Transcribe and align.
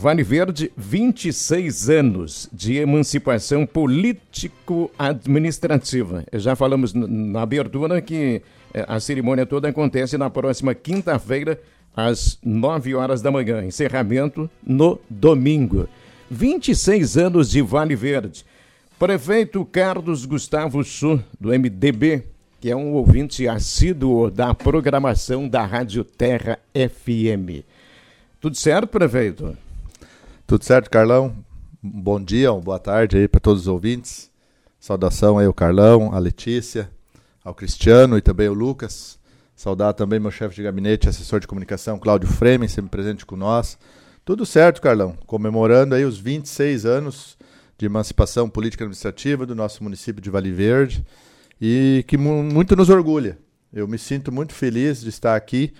Vale 0.00 0.22
Verde, 0.22 0.72
26 0.78 1.90
anos 1.90 2.48
de 2.50 2.78
emancipação 2.78 3.66
político-administrativa. 3.66 6.24
Já 6.32 6.56
falamos 6.56 6.94
na 6.94 7.42
abertura 7.42 8.00
que 8.00 8.40
eh, 8.72 8.84
a 8.88 8.98
cerimônia 8.98 9.44
toda 9.44 9.68
acontece 9.68 10.16
na 10.16 10.30
próxima 10.30 10.74
quinta-feira, 10.74 11.60
às 11.94 12.38
9 12.42 12.94
horas 12.94 13.20
da 13.20 13.30
manhã. 13.30 13.62
Encerramento 13.62 14.48
no 14.66 14.98
domingo. 15.10 15.86
26 16.30 17.18
anos 17.18 17.50
de 17.50 17.60
Vale 17.60 17.94
Verde. 17.94 18.46
Prefeito 18.98 19.66
Carlos 19.66 20.24
Gustavo 20.24 20.82
Su, 20.82 21.22
do 21.38 21.50
MDB, 21.50 22.22
que 22.58 22.70
é 22.70 22.76
um 22.76 22.94
ouvinte 22.94 23.46
assíduo 23.46 24.30
da 24.30 24.54
programação 24.54 25.46
da 25.46 25.66
Rádio 25.66 26.04
Terra 26.04 26.58
FM. 26.72 27.66
Tudo 28.40 28.56
certo, 28.56 28.86
prefeito? 28.86 29.54
Tudo 30.50 30.64
certo, 30.64 30.90
Carlão? 30.90 31.32
bom 31.80 32.20
dia, 32.20 32.52
boa 32.52 32.80
tarde 32.80 33.16
aí 33.16 33.28
para 33.28 33.38
todos 33.38 33.62
os 33.62 33.68
ouvintes. 33.68 34.32
Saudação 34.80 35.38
aí 35.38 35.46
ao 35.46 35.54
Carlão, 35.54 36.12
à 36.12 36.18
Letícia, 36.18 36.90
ao 37.44 37.54
Cristiano 37.54 38.18
e 38.18 38.20
também 38.20 38.48
ao 38.48 38.52
Lucas. 38.52 39.16
Saudar 39.54 39.92
também 39.92 40.18
meu 40.18 40.32
chefe 40.32 40.56
de 40.56 40.64
gabinete, 40.64 41.08
assessor 41.08 41.38
de 41.38 41.46
comunicação, 41.46 42.00
Cláudio 42.00 42.28
Fremen, 42.28 42.68
sempre 42.68 42.90
presente 42.90 43.24
com 43.24 43.36
nós. 43.36 43.78
Tudo 44.24 44.44
certo, 44.44 44.82
Carlão. 44.82 45.16
Comemorando 45.24 45.94
aí 45.94 46.04
os 46.04 46.18
26 46.18 46.84
anos 46.84 47.38
de 47.78 47.86
emancipação 47.86 48.50
política 48.50 48.82
administrativa 48.82 49.46
do 49.46 49.54
nosso 49.54 49.84
município 49.84 50.20
de 50.20 50.30
Vale 50.30 50.50
Verde 50.50 51.06
e 51.60 52.04
que 52.08 52.18
muito 52.18 52.74
nos 52.74 52.90
orgulha. 52.90 53.38
Eu 53.72 53.86
me 53.86 53.98
sinto 53.98 54.32
muito 54.32 54.52
feliz 54.52 55.00
de 55.00 55.10
estar 55.10 55.36
aqui 55.36 55.72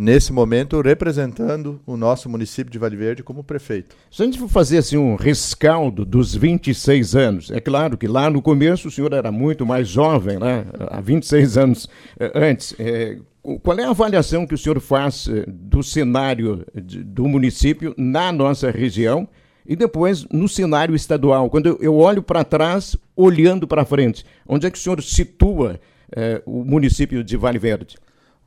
nesse 0.00 0.32
momento 0.32 0.80
representando 0.80 1.78
o 1.86 1.94
nosso 1.94 2.26
município 2.26 2.72
de 2.72 2.78
Vale 2.78 2.96
Verde 2.96 3.22
como 3.22 3.44
prefeito. 3.44 3.94
Se 4.10 4.22
a 4.22 4.24
gente 4.24 4.38
for 4.38 4.48
fazer 4.48 4.78
assim 4.78 4.96
um 4.96 5.14
rescaldo 5.14 6.06
dos 6.06 6.34
26 6.34 7.14
anos, 7.14 7.50
é 7.50 7.60
claro 7.60 7.98
que 7.98 8.08
lá 8.08 8.30
no 8.30 8.40
começo 8.40 8.88
o 8.88 8.90
senhor 8.90 9.12
era 9.12 9.30
muito 9.30 9.66
mais 9.66 9.86
jovem, 9.86 10.38
né? 10.38 10.64
Há 10.88 11.02
26 11.02 11.58
anos 11.58 11.88
eh, 12.18 12.32
antes. 12.34 12.74
É, 12.78 13.18
qual 13.62 13.78
é 13.78 13.84
a 13.84 13.90
avaliação 13.90 14.46
que 14.46 14.54
o 14.54 14.58
senhor 14.58 14.80
faz 14.80 15.28
eh, 15.28 15.44
do 15.46 15.82
cenário 15.82 16.64
do 16.74 17.28
município 17.28 17.94
na 17.98 18.32
nossa 18.32 18.70
região 18.70 19.28
e 19.66 19.76
depois 19.76 20.26
no 20.32 20.48
cenário 20.48 20.94
estadual? 20.94 21.50
Quando 21.50 21.76
eu 21.78 21.94
olho 21.94 22.22
para 22.22 22.42
trás, 22.42 22.96
olhando 23.14 23.68
para 23.68 23.84
frente, 23.84 24.24
onde 24.48 24.66
é 24.66 24.70
que 24.70 24.78
o 24.78 24.80
senhor 24.80 25.02
situa 25.02 25.78
eh, 26.16 26.40
o 26.46 26.64
município 26.64 27.22
de 27.22 27.36
Vale 27.36 27.58
Verde? 27.58 27.98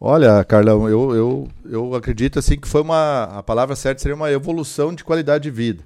Olha, 0.06 0.44
Carlão, 0.44 0.90
eu, 0.90 1.16
eu, 1.16 1.48
eu 1.64 1.96
acredito 1.96 2.38
assim 2.38 2.59
que 2.59 2.68
foi 2.68 2.82
uma. 2.82 3.23
A 3.23 3.42
palavra 3.42 3.73
certa 3.73 4.02
seria 4.02 4.14
uma 4.14 4.30
evolução 4.30 4.94
de 4.94 5.02
qualidade 5.02 5.46
de 5.46 5.50
vida. 5.50 5.82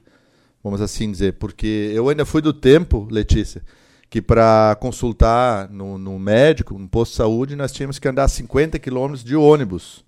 Vamos 0.63 0.81
assim 0.81 1.11
dizer. 1.11 1.33
Porque 1.33 1.91
eu 1.93 2.09
ainda 2.09 2.25
fui 2.25 2.41
do 2.41 2.51
tempo, 2.51 3.07
Letícia, 3.11 3.61
que 4.09 4.19
para 4.19 4.75
consultar 4.79 5.69
no, 5.69 5.99
no, 5.99 6.17
médico, 6.17 6.79
no 6.79 6.89
posto 6.89 7.11
de 7.11 7.17
saúde, 7.17 7.55
nós 7.55 7.71
tínhamos 7.71 7.99
que 7.99 8.07
andar 8.07 8.27
50 8.27 8.79
quilômetros 8.79 9.23
de 9.23 9.35
ônibus. 9.35 10.03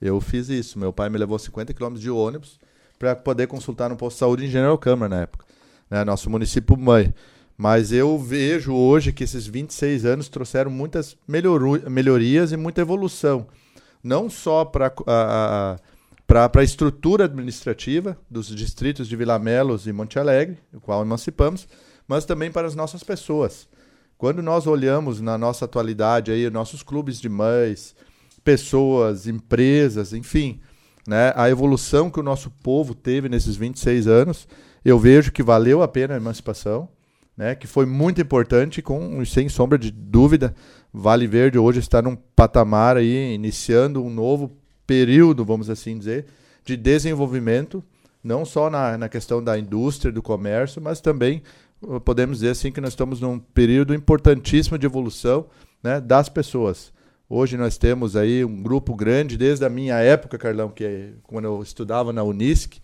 Eu 0.00 0.20
fiz 0.20 0.48
isso. 0.48 0.76
Meu 0.76 0.92
pai 0.92 1.08
me 1.08 1.16
levou 1.16 1.38
50 1.38 1.72
quilômetros 1.72 2.02
de 2.02 2.10
ônibus 2.10 2.58
para 2.98 3.14
poder 3.14 3.46
consultar 3.46 3.88
no 3.88 3.96
posto 3.96 4.16
de 4.16 4.18
saúde 4.18 4.44
em 4.44 4.48
General 4.48 4.76
Câmara 4.76 5.08
na 5.08 5.22
época. 5.22 5.44
Né? 5.88 6.02
Nosso 6.02 6.28
município 6.28 6.76
mãe. 6.76 7.14
Mas 7.62 7.92
eu 7.92 8.18
vejo 8.18 8.74
hoje 8.74 9.12
que 9.12 9.22
esses 9.22 9.46
26 9.46 10.04
anos 10.04 10.28
trouxeram 10.28 10.68
muitas 10.68 11.16
melhorias 11.88 12.50
e 12.50 12.56
muita 12.56 12.80
evolução. 12.80 13.46
Não 14.02 14.28
só 14.28 14.64
para 14.64 14.92
a, 15.06 15.76
para 16.26 16.50
a 16.56 16.64
estrutura 16.64 17.26
administrativa 17.26 18.18
dos 18.28 18.48
distritos 18.48 19.06
de 19.06 19.14
Vila 19.14 19.38
Melos 19.38 19.86
e 19.86 19.92
Monte 19.92 20.18
Alegre, 20.18 20.58
o 20.74 20.80
qual 20.80 21.02
emancipamos, 21.02 21.68
mas 22.08 22.24
também 22.24 22.50
para 22.50 22.66
as 22.66 22.74
nossas 22.74 23.04
pessoas. 23.04 23.68
Quando 24.18 24.42
nós 24.42 24.66
olhamos 24.66 25.20
na 25.20 25.38
nossa 25.38 25.64
atualidade 25.64 26.32
aí, 26.32 26.50
nossos 26.50 26.82
clubes 26.82 27.20
de 27.20 27.28
mães, 27.28 27.94
pessoas, 28.42 29.28
empresas, 29.28 30.12
enfim, 30.12 30.60
né, 31.06 31.32
a 31.36 31.48
evolução 31.48 32.10
que 32.10 32.18
o 32.18 32.24
nosso 32.24 32.50
povo 32.50 32.92
teve 32.92 33.28
nesses 33.28 33.54
26 33.54 34.08
anos, 34.08 34.48
eu 34.84 34.98
vejo 34.98 35.30
que 35.30 35.44
valeu 35.44 35.80
a 35.80 35.86
pena 35.86 36.14
a 36.14 36.16
emancipação, 36.16 36.88
né, 37.36 37.54
que 37.54 37.66
foi 37.66 37.86
muito 37.86 38.20
importante, 38.20 38.82
com 38.82 39.24
sem 39.24 39.48
sombra 39.48 39.78
de 39.78 39.90
dúvida, 39.90 40.54
Vale 40.92 41.26
Verde 41.26 41.58
hoje 41.58 41.80
está 41.80 42.02
num 42.02 42.14
patamar 42.14 42.96
aí, 42.96 43.34
iniciando 43.34 44.04
um 44.04 44.10
novo 44.10 44.56
período, 44.86 45.44
vamos 45.44 45.70
assim 45.70 45.98
dizer, 45.98 46.26
de 46.64 46.76
desenvolvimento, 46.76 47.82
não 48.22 48.44
só 48.44 48.68
na, 48.68 48.98
na 48.98 49.08
questão 49.08 49.42
da 49.42 49.58
indústria, 49.58 50.12
do 50.12 50.22
comércio, 50.22 50.80
mas 50.82 51.00
também 51.00 51.42
podemos 52.04 52.38
dizer 52.38 52.50
assim 52.50 52.70
que 52.70 52.80
nós 52.80 52.90
estamos 52.90 53.20
num 53.20 53.38
período 53.38 53.94
importantíssimo 53.94 54.78
de 54.78 54.86
evolução 54.86 55.46
né, 55.82 56.00
das 56.00 56.28
pessoas. 56.28 56.92
Hoje 57.28 57.56
nós 57.56 57.78
temos 57.78 58.14
aí 58.14 58.44
um 58.44 58.62
grupo 58.62 58.94
grande, 58.94 59.38
desde 59.38 59.64
a 59.64 59.68
minha 59.70 59.96
época, 59.96 60.36
Carlão, 60.36 60.68
que 60.68 60.84
é 60.84 61.08
quando 61.22 61.46
eu 61.46 61.62
estudava 61.62 62.12
na 62.12 62.22
Unisc, 62.22 62.74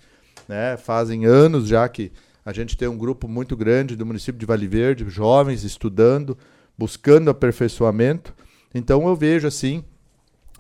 né, 0.49 0.77
fazem 0.79 1.27
anos 1.27 1.69
já 1.69 1.87
que 1.89 2.11
a 2.49 2.53
gente 2.53 2.77
tem 2.77 2.89
um 2.89 2.97
grupo 2.97 3.29
muito 3.29 3.57
grande 3.57 3.95
do 3.95 4.07
município 4.07 4.39
de 4.39 4.47
Vale 4.47 4.67
Verde, 4.67 5.05
jovens 5.09 5.65
estudando, 5.65 6.37
buscando 6.79 7.29
aperfeiçoamento. 7.29 8.35
Então 8.75 9.07
eu 9.07 9.15
vejo 9.15 9.47
assim 9.47 9.85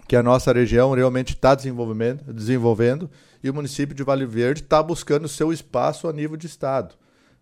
que 0.06 0.16
a 0.16 0.22
nossa 0.22 0.52
região 0.52 0.92
realmente 0.92 1.34
está 1.34 1.54
desenvolvendo, 1.54 2.32
desenvolvendo 2.32 3.10
e 3.42 3.48
o 3.48 3.54
município 3.54 3.94
de 3.94 4.02
Vale 4.02 4.26
Verde 4.26 4.62
está 4.62 4.82
buscando 4.82 5.28
seu 5.28 5.52
espaço 5.52 6.08
a 6.08 6.12
nível 6.12 6.36
de 6.36 6.46
estado 6.46 6.94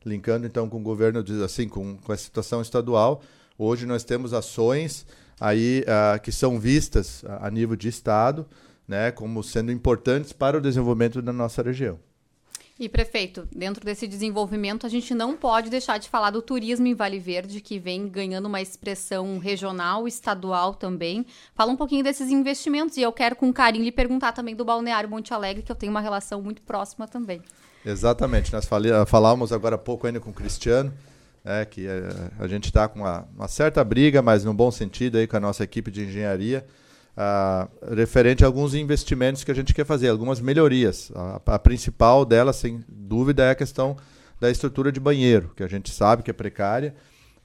linkando 0.06 0.46
então 0.46 0.68
com 0.68 0.78
o 0.78 0.82
governo, 0.82 1.22
assim, 1.44 1.68
com, 1.68 1.96
com 1.96 2.12
a 2.12 2.16
situação 2.16 2.62
estadual. 2.62 3.20
Hoje 3.58 3.84
nós 3.84 4.04
temos 4.04 4.32
ações 4.32 5.04
aí 5.40 5.82
uh, 5.82 6.20
que 6.20 6.30
são 6.30 6.60
vistas 6.60 7.24
a, 7.40 7.50
nível 7.50 7.74
de 7.74 7.88
estado, 7.88 8.46
né, 8.86 9.10
como 9.10 9.42
sendo 9.42 9.72
importantes 9.72 10.32
para 10.32 10.56
o 10.56 10.60
desenvolvimento 10.60 11.20
da 11.20 11.32
nossa 11.32 11.60
região. 11.60 11.98
E 12.78 12.90
prefeito, 12.90 13.48
dentro 13.56 13.82
desse 13.82 14.06
desenvolvimento, 14.06 14.84
a 14.84 14.88
gente 14.90 15.14
não 15.14 15.34
pode 15.34 15.70
deixar 15.70 15.98
de 15.98 16.10
falar 16.10 16.30
do 16.30 16.42
turismo 16.42 16.86
em 16.86 16.94
Vale 16.94 17.18
Verde, 17.18 17.62
que 17.62 17.78
vem 17.78 18.06
ganhando 18.06 18.46
uma 18.46 18.60
expressão 18.60 19.38
regional, 19.38 20.06
estadual 20.06 20.74
também. 20.74 21.24
Fala 21.54 21.72
um 21.72 21.76
pouquinho 21.76 22.04
desses 22.04 22.30
investimentos 22.30 22.98
e 22.98 23.02
eu 23.02 23.10
quero 23.12 23.34
com 23.34 23.50
carinho 23.50 23.82
lhe 23.82 23.90
perguntar 23.90 24.32
também 24.32 24.54
do 24.54 24.62
Balneário 24.62 25.08
Monte 25.08 25.32
Alegre, 25.32 25.62
que 25.62 25.72
eu 25.72 25.76
tenho 25.76 25.90
uma 25.90 26.02
relação 26.02 26.42
muito 26.42 26.60
próxima 26.60 27.08
também. 27.08 27.40
Exatamente. 27.82 28.52
Nós 28.52 28.68
falamos 29.06 29.52
agora 29.52 29.76
há 29.76 29.78
pouco 29.78 30.06
ainda 30.06 30.20
com 30.20 30.28
o 30.28 30.34
Cristiano, 30.34 30.92
né, 31.42 31.64
que 31.64 31.86
é, 31.86 32.30
a 32.38 32.46
gente 32.46 32.66
está 32.66 32.86
com 32.88 33.00
uma, 33.00 33.26
uma, 33.34 33.48
certa 33.48 33.82
briga, 33.82 34.20
mas 34.20 34.44
no 34.44 34.52
bom 34.52 34.70
sentido 34.70 35.16
aí 35.16 35.26
com 35.26 35.38
a 35.38 35.40
nossa 35.40 35.64
equipe 35.64 35.90
de 35.90 36.04
engenharia, 36.04 36.66
referente 37.94 38.44
a 38.44 38.46
alguns 38.46 38.74
investimentos 38.74 39.42
que 39.42 39.50
a 39.50 39.54
gente 39.54 39.72
quer 39.72 39.86
fazer, 39.86 40.08
algumas 40.08 40.40
melhorias. 40.40 41.10
A, 41.14 41.40
a 41.54 41.58
principal 41.58 42.24
delas, 42.24 42.56
sem 42.56 42.84
dúvida, 42.88 43.44
é 43.44 43.50
a 43.50 43.54
questão 43.54 43.96
da 44.38 44.50
estrutura 44.50 44.92
de 44.92 45.00
banheiro, 45.00 45.50
que 45.56 45.62
a 45.62 45.68
gente 45.68 45.90
sabe 45.90 46.22
que 46.22 46.30
é 46.30 46.34
precária, 46.34 46.94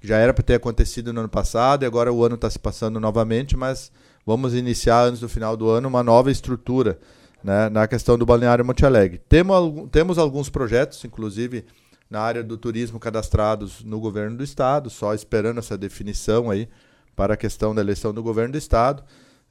já 0.02 0.18
era 0.18 0.34
para 0.34 0.44
ter 0.44 0.56
acontecido 0.56 1.14
no 1.14 1.22
ano 1.22 1.30
passado 1.30 1.84
e 1.84 1.86
agora 1.86 2.12
o 2.12 2.24
ano 2.26 2.36
está 2.36 2.50
se 2.50 2.60
passando 2.60 3.00
novamente, 3.00 3.56
mas 3.56 3.92
vamos 4.26 4.54
iniciar 4.54 5.04
antes 5.06 5.22
do 5.22 5.30
final 5.30 5.56
do 5.56 5.70
ano 5.70 5.88
uma 5.88 6.04
nova 6.04 6.32
estrutura 6.32 7.00
né, 7.44 7.70
na 7.70 7.88
questão 7.88 8.18
do 8.18 8.26
Balneário 8.26 8.66
Monte 8.66 8.86
Alegre. 8.86 9.22
Temos, 9.30 9.90
temos 9.90 10.18
alguns 10.18 10.50
projetos, 10.50 11.04
inclusive 11.06 11.66
na 12.10 12.20
área 12.20 12.44
do 12.44 12.58
turismo 12.58 13.00
cadastrados 13.00 13.84
no 13.84 14.00
governo 14.00 14.36
do 14.36 14.44
estado, 14.44 14.90
só 14.90 15.14
esperando 15.14 15.60
essa 15.60 15.78
definição 15.78 16.52
aí 16.52 16.68
para 17.16 17.36
a 17.36 17.38
questão 17.38 17.74
da 17.74 17.82
eleição 17.82 18.14
do 18.14 18.22
governo 18.22 18.52
do 18.52 18.58
estado. 18.58 19.04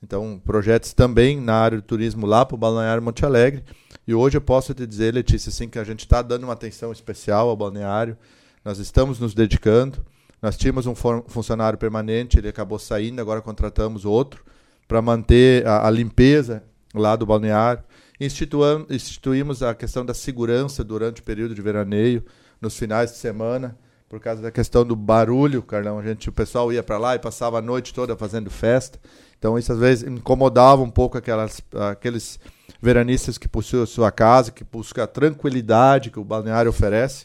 Então, 0.03 0.41
projetos 0.45 0.93
também 0.93 1.41
na 1.41 1.55
área 1.55 1.79
do 1.79 1.83
turismo 1.83 2.27
lá 2.27 2.45
para 2.45 2.55
o 2.55 2.59
Balneário 2.59 3.03
Monte 3.03 3.25
Alegre. 3.25 3.65
E 4.07 4.15
hoje 4.15 4.37
eu 4.37 4.41
posso 4.41 4.73
te 4.73 4.87
dizer, 4.87 5.13
Letícia, 5.13 5.51
assim, 5.51 5.69
que 5.69 5.79
a 5.79 5.85
gente 5.85 6.01
está 6.01 6.23
dando 6.23 6.45
uma 6.45 6.55
atenção 6.55 6.91
especial 6.91 7.49
ao 7.49 7.57
balneário. 7.57 8.17
Nós 8.65 8.79
estamos 8.79 9.21
nos 9.21 9.35
dedicando. 9.35 10.05
Nós 10.41 10.57
tínhamos 10.57 10.87
um 10.87 10.95
funcionário 10.95 11.79
permanente, 11.79 12.39
ele 12.39 12.49
acabou 12.49 12.79
saindo, 12.79 13.21
agora 13.21 13.43
contratamos 13.43 14.07
outro 14.07 14.43
para 14.89 15.03
manter 15.03 15.67
a, 15.67 15.87
a 15.87 15.91
limpeza 15.91 16.63
lá 16.95 17.15
do 17.15 17.27
balneário. 17.27 17.85
Instituímos 18.19 19.63
a 19.63 19.75
questão 19.75 20.05
da 20.05 20.15
segurança 20.15 20.83
durante 20.83 21.21
o 21.21 21.25
período 21.25 21.55
de 21.55 21.63
veraneio, 21.63 22.25
nos 22.61 22.77
finais 22.77 23.13
de 23.13 23.19
semana, 23.19 23.79
por 24.09 24.19
causa 24.19 24.43
da 24.43 24.51
questão 24.51 24.85
do 24.85 24.97
barulho, 24.97 25.63
Carlão. 25.63 25.99
A 25.99 26.03
gente, 26.03 26.29
o 26.29 26.33
pessoal 26.33 26.73
ia 26.73 26.83
para 26.83 26.99
lá 26.99 27.15
e 27.15 27.19
passava 27.19 27.59
a 27.59 27.63
noite 27.63 27.95
toda 27.95 28.17
fazendo 28.17 28.51
festa. 28.51 28.99
Então 29.41 29.59
isso 29.59 29.73
às 29.73 29.79
vezes 29.79 30.07
incomodava 30.07 30.83
um 30.83 30.91
pouco 30.91 31.17
aquelas, 31.17 31.63
aqueles 31.91 32.39
veranistas 32.81 33.39
que 33.39 33.49
possuem 33.49 33.83
a 33.83 33.87
sua 33.87 34.13
casa, 34.13 34.53
que 34.53 34.63
buscam 34.63 35.03
a 35.03 35.07
tranquilidade 35.07 36.11
que 36.11 36.21
o 36.21 36.25
balneário 36.25 36.69
oferece. 36.69 37.25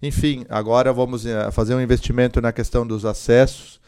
Enfim, 0.00 0.46
agora 0.48 0.92
vamos 0.92 1.26
eh, 1.26 1.50
fazer 1.50 1.74
um 1.74 1.80
investimento 1.80 2.40
na 2.40 2.52
questão 2.52 2.86
dos 2.86 3.04
acessos. 3.04 3.80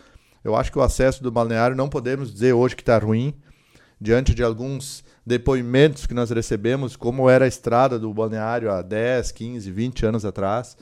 Eu 0.42 0.56
acho 0.56 0.72
que 0.72 0.78
o 0.78 0.82
acesso 0.82 1.22
do 1.22 1.30
balneário 1.30 1.76
não 1.76 1.88
podemos 1.88 2.32
dizer 2.32 2.52
hoje 2.52 2.74
que 2.74 2.82
está 2.82 2.98
ruim 2.98 3.32
diante 4.00 4.34
de 4.34 4.42
alguns 4.42 5.04
depoimentos 5.24 6.04
que 6.04 6.14
nós 6.14 6.30
recebemos, 6.30 6.96
como 6.96 7.30
era 7.30 7.44
a 7.44 7.48
estrada 7.48 7.96
do 7.96 8.12
balneário 8.12 8.72
há 8.72 8.82
10, 8.82 9.30
15, 9.30 9.70
20 9.70 10.06
anos 10.06 10.24
atrás. 10.24 10.76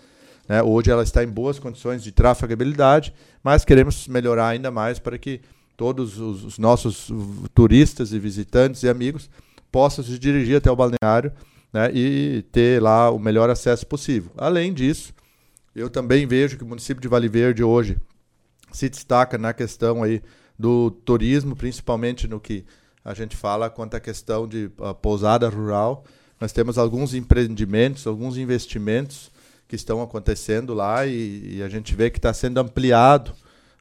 Né? 0.49 0.63
Hoje 0.63 0.91
ela 0.91 1.03
está 1.03 1.23
em 1.23 1.29
boas 1.29 1.59
condições 1.59 2.03
de 2.03 2.11
trafegabilidade, 2.11 3.13
mas 3.43 3.67
queremos 3.67 4.09
melhorar 4.09 4.49
ainda 4.49 4.71
mais 4.71 4.99
para 4.99 5.19
que 5.19 5.43
todos 5.77 6.19
os, 6.19 6.45
os 6.45 6.59
nossos 6.59 7.11
turistas 7.55 8.13
e 8.13 8.19
visitantes 8.19 8.83
e 8.83 8.89
amigos 8.89 9.29
possam 9.71 10.03
se 10.05 10.19
dirigir 10.19 10.57
até 10.57 10.71
o 10.71 10.77
balneário 10.77 11.33
né? 11.73 11.91
e 11.93 12.43
ter 12.51 12.83
lá 12.83 13.11
o 13.11 13.19
melhor 13.19 13.51
acesso 13.51 13.87
possível. 13.87 14.31
Além 14.37 14.73
disso, 14.73 15.13
eu 15.75 15.91
também 15.91 16.27
vejo 16.27 16.57
que 16.57 16.65
o 16.65 16.67
município 16.67 17.03
de 17.03 17.09
Vale 17.09 17.29
Verde 17.29 17.63
hoje 17.63 17.99
se 18.73 18.89
destaca 18.89 19.37
na 19.37 19.53
questão 19.53 20.03
aí 20.03 20.23
do 20.59 20.91
turismo, 20.91 21.55
principalmente 21.55 22.27
no 22.27 22.41
que 22.41 22.65
a 23.05 23.15
gente 23.15 23.37
fala 23.37 23.69
quanto 23.69 23.95
à 23.95 24.01
questão 24.01 24.49
de 24.49 24.71
uh, 24.79 24.95
pousada 24.95 25.49
rural. 25.49 26.05
Nós 26.41 26.53
temos 26.53 26.79
alguns 26.79 27.15
empreendimentos, 27.15 28.07
alguns 28.07 28.37
investimentos 28.37 29.31
que 29.69 29.77
estão 29.77 30.03
acontecendo 30.03 30.73
lá 30.75 31.07
e, 31.07 31.57
e 31.57 31.63
a 31.63 31.69
gente 31.69 31.95
vê 31.95 32.11
que 32.11 32.19
está 32.19 32.33
sendo 32.33 32.59
ampliado, 32.59 33.33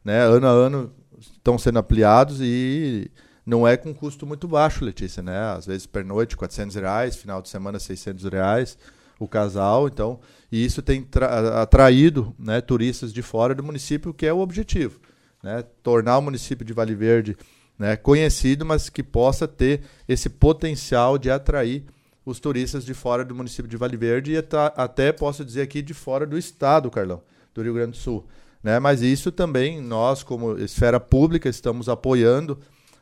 né? 0.03 0.19
Ano 0.19 0.47
a 0.47 0.51
ano 0.51 0.91
estão 1.19 1.57
sendo 1.57 1.79
ampliados 1.79 2.39
e 2.41 3.09
não 3.45 3.67
é 3.67 3.77
com 3.77 3.93
custo 3.93 4.25
muito 4.25 4.47
baixo, 4.47 4.83
Letícia, 4.83 5.21
né? 5.21 5.37
Às 5.55 5.65
vezes 5.65 5.85
per 5.85 6.03
noite 6.03 6.35
400 6.35 6.75
reais, 6.75 7.15
final 7.15 7.41
de 7.41 7.49
semana 7.49 7.79
600 7.79 8.23
reais 8.25 8.77
o 9.17 9.27
casal, 9.27 9.87
então 9.87 10.19
e 10.51 10.63
isso 10.65 10.81
tem 10.81 11.07
atraído 11.53 12.35
né, 12.37 12.59
turistas 12.59 13.13
de 13.13 13.21
fora 13.21 13.55
do 13.55 13.63
município, 13.63 14.13
que 14.13 14.25
é 14.25 14.33
o 14.33 14.39
objetivo, 14.39 14.99
né? 15.41 15.63
Tornar 15.83 16.17
o 16.17 16.21
município 16.21 16.65
de 16.65 16.73
Vale 16.73 16.95
Verde 16.95 17.37
né, 17.77 17.95
conhecido, 17.95 18.65
mas 18.65 18.89
que 18.89 19.03
possa 19.03 19.47
ter 19.47 19.81
esse 20.07 20.29
potencial 20.29 21.17
de 21.17 21.29
atrair 21.29 21.85
os 22.25 22.39
turistas 22.39 22.83
de 22.83 22.93
fora 22.93 23.23
do 23.23 23.35
município 23.35 23.69
de 23.69 23.77
Vale 23.77 23.97
Verde 23.97 24.33
e 24.33 24.43
até 24.75 25.11
posso 25.11 25.45
dizer 25.45 25.61
aqui 25.61 25.81
de 25.81 25.93
fora 25.93 26.25
do 26.25 26.37
estado, 26.37 26.89
Carlão, 26.89 27.21
do 27.53 27.61
Rio 27.61 27.73
Grande 27.73 27.91
do 27.91 27.97
Sul. 27.97 28.25
Né? 28.65 28.79
Mas 28.79 29.03
isso 29.03 29.31
também 29.31 29.79
nós, 29.79 30.23
como 30.23 30.57
esfera 30.57 30.99
pública, 30.99 31.47
estamos 31.47 31.87
apoiando 31.87 32.57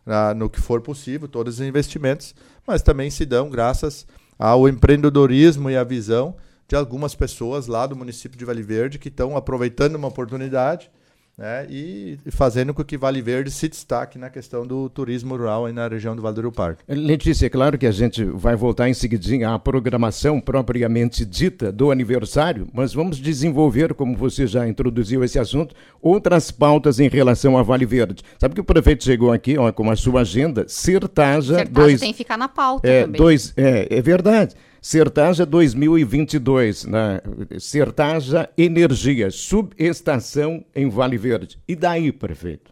ah, 0.06 0.34
no 0.34 0.50
que 0.50 0.60
for 0.60 0.82
possível 0.82 1.26
todos 1.26 1.62
os 1.62 1.66
investimentos, 1.66 2.36
mas 2.68 2.82
também 2.82 3.10
se 3.10 3.26
dão 3.26 3.50
graças 3.50 4.06
ao 4.38 4.68
empreendedorismo 4.68 5.70
e 5.70 5.78
à 5.78 5.84
visão 5.86 6.36
de 6.68 6.76
algumas 6.76 7.16
pessoas 7.16 7.68
lá 7.68 7.88
do 7.88 7.96
município 7.96 8.38
de 8.38 8.44
Vale 8.44 8.62
Verde 8.62 9.00
que 9.00 9.08
estão 9.08 9.38
aproveitando 9.38 9.96
uma 9.96 10.10
oportunidade 10.10 10.92
né, 11.38 11.66
e 11.70 12.18
fazendo 12.32 12.74
com 12.74 12.84
que 12.84 12.98
Vale 12.98 13.22
Verde 13.22 13.50
se 13.50 13.68
destaque 13.68 14.18
na 14.18 14.30
questão 14.30 14.66
do 14.66 14.90
turismo 14.90 15.36
rural 15.36 15.66
aí 15.66 15.74
na 15.74 15.88
região 15.88 16.16
do 16.16 16.22
Vale 16.22 16.36
do 16.36 16.42
Rio 16.42 16.52
Parque. 16.52 16.84
Letícia, 16.88 17.48
é 17.48 17.50
claro 17.50 17.78
que 17.78 17.88
a 17.88 17.92
gente 17.92 18.24
vai 18.24 18.56
voltar 18.56 18.88
em 18.88 18.94
seguidinho 18.94 19.50
à 19.50 19.58
programação 19.58 20.40
propriamente 20.40 21.26
dita 21.26 21.72
do 21.72 21.92
aniversário, 21.92 22.68
mas 22.74 22.94
vamos 22.94 23.18
desenvolver, 23.18 23.94
como 23.94 24.16
você 24.16 24.46
já 24.46 24.68
introduziu 24.68 25.24
esse 25.24 25.40
assunto, 25.40 25.76
outras 26.02 26.52
pautas 26.52 27.00
em 27.00 27.10
relação 27.10 27.58
a 27.58 27.64
Vale 27.64 27.86
Verde. 27.86 28.24
Sabe 28.38 28.56
que 28.56 28.62
o 28.62 28.66
prefeito 28.66 29.04
chegou 29.04 29.32
aqui 29.32 29.58
ó, 29.58 29.72
com 29.72 29.90
a 29.90 29.96
sua 29.96 30.22
agenda, 30.22 30.66
Sertaja... 30.68 31.56
Sertaja 31.56 31.72
dois, 31.72 32.00
tem 32.00 32.12
que 32.12 32.18
ficar 32.18 32.38
na 32.38 32.48
pauta 32.48 32.88
é, 32.88 33.04
também. 33.04 33.18
Dois, 33.18 33.54
é, 33.58 33.88
é 33.90 34.02
verdade. 34.02 34.56
Sertaja 34.84 35.46
2022, 35.46 36.84
né? 36.84 37.22
Sertaja 37.58 38.50
Energia, 38.58 39.32
subestação 39.32 40.66
em 40.76 40.90
Vale 40.90 41.18
Verde. 41.18 41.58
E 41.66 41.74
daí, 41.74 42.12
prefeito? 42.12 42.70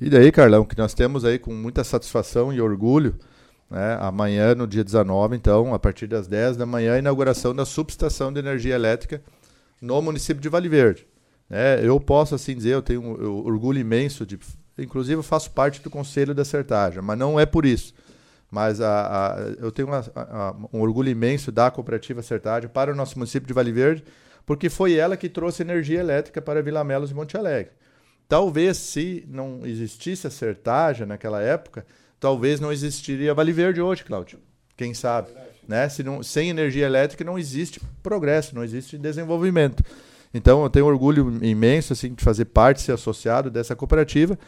E 0.00 0.08
daí, 0.08 0.30
Carlão, 0.30 0.64
que 0.64 0.78
nós 0.78 0.94
temos 0.94 1.24
aí 1.24 1.36
com 1.36 1.52
muita 1.52 1.82
satisfação 1.82 2.52
e 2.52 2.60
orgulho, 2.60 3.16
né? 3.68 3.98
amanhã, 4.00 4.54
no 4.54 4.68
dia 4.68 4.84
19, 4.84 5.34
então, 5.34 5.74
a 5.74 5.80
partir 5.80 6.06
das 6.06 6.28
10 6.28 6.56
da 6.56 6.64
manhã, 6.64 6.94
a 6.94 6.98
inauguração 7.00 7.52
da 7.52 7.64
subestação 7.64 8.32
de 8.32 8.38
energia 8.38 8.76
elétrica 8.76 9.20
no 9.82 10.00
município 10.00 10.40
de 10.40 10.48
Vale 10.48 10.68
Verde. 10.68 11.08
É, 11.50 11.80
eu 11.82 11.98
posso 11.98 12.36
assim 12.36 12.54
dizer, 12.54 12.74
eu 12.74 12.82
tenho 12.82 13.02
um 13.02 13.44
orgulho 13.44 13.80
imenso 13.80 14.24
de. 14.24 14.38
Inclusive, 14.78 15.16
eu 15.16 15.24
faço 15.24 15.50
parte 15.50 15.82
do 15.82 15.90
conselho 15.90 16.36
da 16.36 16.44
Sertaja, 16.44 17.02
mas 17.02 17.18
não 17.18 17.40
é 17.40 17.44
por 17.44 17.66
isso. 17.66 17.92
Mas 18.50 18.80
a, 18.80 19.34
a, 19.34 19.40
eu 19.58 19.70
tenho 19.70 19.88
uma, 19.88 20.04
a, 20.14 20.54
um 20.72 20.80
orgulho 20.80 21.10
imenso 21.10 21.52
da 21.52 21.70
cooperativa 21.70 22.22
Sertade 22.22 22.68
para 22.68 22.92
o 22.92 22.94
nosso 22.94 23.18
município 23.18 23.46
de 23.46 23.52
Vale 23.52 23.72
Verde, 23.72 24.04
porque 24.46 24.70
foi 24.70 24.94
ela 24.94 25.16
que 25.16 25.28
trouxe 25.28 25.62
energia 25.62 26.00
elétrica 26.00 26.40
para 26.40 26.62
Vila 26.62 26.82
Melos 26.82 27.10
e 27.10 27.14
Monte 27.14 27.36
Alegre. 27.36 27.72
Talvez 28.26 28.76
se 28.78 29.24
não 29.28 29.60
existisse 29.64 30.26
a 30.26 30.30
Sertaja 30.30 31.04
naquela 31.04 31.42
época, 31.42 31.84
talvez 32.18 32.58
não 32.60 32.72
existiria 32.72 33.34
Vale 33.34 33.52
Verde 33.52 33.80
hoje, 33.80 34.04
Cláudio. 34.04 34.38
Quem 34.76 34.94
sabe? 34.94 35.28
Né? 35.66 35.88
Se 35.88 36.02
não, 36.02 36.22
sem 36.22 36.48
energia 36.48 36.86
elétrica 36.86 37.22
não 37.24 37.38
existe 37.38 37.80
progresso, 38.02 38.54
não 38.54 38.64
existe 38.64 38.96
desenvolvimento. 38.96 39.82
Então 40.32 40.62
eu 40.62 40.70
tenho 40.70 40.86
orgulho 40.86 41.44
imenso 41.44 41.92
assim, 41.92 42.14
de 42.14 42.24
fazer 42.24 42.46
parte, 42.46 42.80
ser 42.80 42.92
associado 42.92 43.50
dessa 43.50 43.76
cooperativa. 43.76 44.38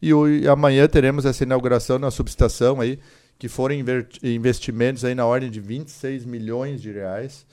E, 0.00 0.10
e 0.10 0.48
amanhã 0.48 0.86
teremos 0.86 1.24
essa 1.24 1.44
inauguração 1.44 1.98
na 1.98 2.10
subestação 2.10 2.80
aí, 2.80 2.98
que 3.38 3.48
foram 3.48 3.74
investimentos 4.22 5.04
aí 5.04 5.14
na 5.14 5.26
ordem 5.26 5.50
de 5.50 5.60
26 5.60 6.24
milhões 6.24 6.80
de 6.80 6.90
reais. 6.92 7.46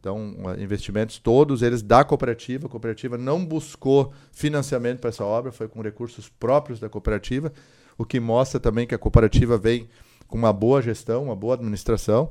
Então, 0.00 0.34
investimentos 0.58 1.18
todos 1.18 1.60
eles 1.62 1.82
da 1.82 2.04
cooperativa. 2.04 2.66
A 2.66 2.70
cooperativa 2.70 3.18
não 3.18 3.44
buscou 3.44 4.12
financiamento 4.32 5.00
para 5.00 5.10
essa 5.10 5.24
obra, 5.24 5.52
foi 5.52 5.68
com 5.68 5.82
recursos 5.82 6.28
próprios 6.28 6.78
da 6.80 6.88
cooperativa, 6.88 7.52
o 7.96 8.04
que 8.04 8.20
mostra 8.20 8.60
também 8.60 8.86
que 8.86 8.94
a 8.94 8.98
cooperativa 8.98 9.58
vem 9.58 9.88
com 10.26 10.38
uma 10.38 10.52
boa 10.52 10.80
gestão, 10.80 11.24
uma 11.24 11.36
boa 11.36 11.54
administração. 11.54 12.30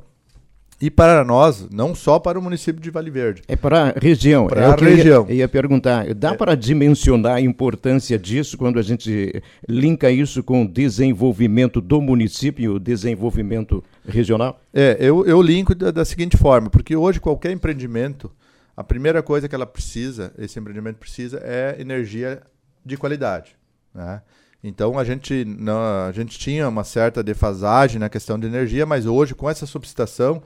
E 0.80 0.92
para 0.92 1.24
nós, 1.24 1.68
não 1.72 1.96
só 1.96 2.20
para 2.20 2.38
o 2.38 2.42
município 2.42 2.80
de 2.80 2.92
Vale 2.92 3.10
Verde. 3.10 3.42
É 3.48 3.56
para 3.56 3.90
a 3.90 3.94
região. 4.00 4.46
Para 4.46 4.62
é 4.62 4.66
a 4.66 4.76
região. 4.76 5.26
Eu 5.28 5.36
ia, 5.36 5.42
ia, 5.42 5.48
perguntar, 5.48 6.14
dá 6.14 6.34
é. 6.34 6.38
para 6.38 6.56
dimensionar 6.56 7.38
a 7.38 7.42
importância 7.42 8.18
disso 8.18 8.56
quando 8.60 8.78
a 8.78 8.84
gente 8.84 9.42
linka 9.68 10.12
isso 10.12 10.44
com 10.44 10.64
o 10.64 10.68
desenvolvimento 10.68 11.82
do 11.82 12.00
município, 12.00 12.76
o 12.76 12.80
desenvolvimento 12.80 13.84
regional? 14.08 14.62
É, 14.72 14.98
eu, 15.00 15.26
eu 15.26 15.42
linko 15.42 15.74
da, 15.74 15.90
da 15.90 16.06
seguinte 16.06 16.38
forma, 16.38 16.70
porque 16.70 16.96
hoje 16.96 17.20
qualquer 17.20 17.52
empreendimento, 17.52 18.32
a 18.76 18.84
primeira 18.84 19.24
coisa 19.24 19.50
que 19.50 19.56
ela 19.56 19.66
precisa, 19.66 20.32
esse 20.38 20.60
empreendimento 20.60 20.98
precisa, 20.98 21.42
é 21.44 21.76
energia 21.80 22.44
de 22.86 22.96
qualidade. 22.98 23.56
Né? 23.96 24.22
Então 24.64 25.00
a 25.00 25.04
gente, 25.04 25.44
não, 25.44 26.06
a 26.06 26.12
gente 26.12 26.38
tinha 26.38 26.70
uma 26.70 26.84
certa 26.84 27.24
defasagem 27.24 27.98
na 27.98 28.10
questão 28.10 28.38
de 28.38 28.46
energia, 28.46 28.86
mas 28.86 29.08
hoje 29.08 29.34
com 29.34 29.50
essa 29.50 29.66
subestação 29.66 30.44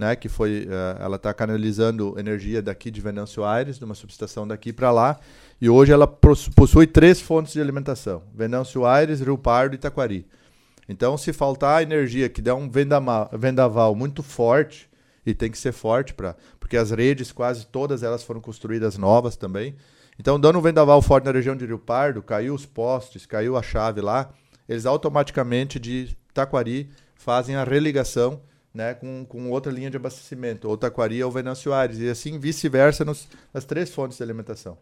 né, 0.00 0.16
que 0.16 0.30
foi, 0.30 0.66
uh, 0.66 1.02
ela 1.02 1.16
está 1.16 1.34
canalizando 1.34 2.18
energia 2.18 2.62
daqui 2.62 2.90
de 2.90 3.02
Venâncio 3.02 3.44
Aires, 3.44 3.78
de 3.78 3.84
uma 3.84 3.94
subestação 3.94 4.48
daqui 4.48 4.72
para 4.72 4.90
lá, 4.90 5.20
e 5.60 5.68
hoje 5.68 5.92
ela 5.92 6.06
possui 6.06 6.86
três 6.86 7.20
fontes 7.20 7.52
de 7.52 7.60
alimentação: 7.60 8.22
Venâncio 8.34 8.86
Aires, 8.86 9.20
Rio 9.20 9.36
Pardo 9.36 9.74
e 9.74 9.78
Taquari. 9.78 10.26
Então, 10.88 11.18
se 11.18 11.34
faltar 11.34 11.82
energia 11.82 12.30
que 12.30 12.40
dá 12.40 12.54
um 12.54 12.70
vendaval 13.38 13.94
muito 13.94 14.22
forte, 14.22 14.88
e 15.24 15.34
tem 15.34 15.50
que 15.50 15.58
ser 15.58 15.72
forte 15.72 16.14
para, 16.14 16.34
porque 16.58 16.78
as 16.78 16.90
redes 16.90 17.30
quase 17.30 17.66
todas 17.66 18.02
elas 18.02 18.22
foram 18.22 18.40
construídas 18.40 18.96
novas 18.96 19.36
também. 19.36 19.76
Então, 20.18 20.40
dando 20.40 20.58
um 20.58 20.62
vendaval 20.62 21.02
forte 21.02 21.26
na 21.26 21.32
região 21.32 21.54
de 21.54 21.66
Rio 21.66 21.78
Pardo, 21.78 22.22
caiu 22.22 22.54
os 22.54 22.64
postes, 22.64 23.26
caiu 23.26 23.54
a 23.54 23.62
chave 23.62 24.00
lá, 24.00 24.30
eles 24.66 24.86
automaticamente 24.86 25.78
de 25.78 26.16
Taquari 26.32 26.88
fazem 27.14 27.54
a 27.54 27.64
religação 27.64 28.40
né, 28.74 28.94
com, 28.94 29.24
com 29.24 29.50
outra 29.50 29.72
linha 29.72 29.90
de 29.90 29.96
abastecimento, 29.96 30.68
ou 30.68 30.76
Taquari 30.76 31.22
ou 31.22 31.30
Venâncio 31.30 31.72
Aires, 31.72 31.98
e 31.98 32.08
assim 32.08 32.38
vice-versa 32.38 33.04
nas 33.04 33.64
três 33.66 33.92
fontes 33.92 34.16
de 34.16 34.22
alimentação. 34.22 34.78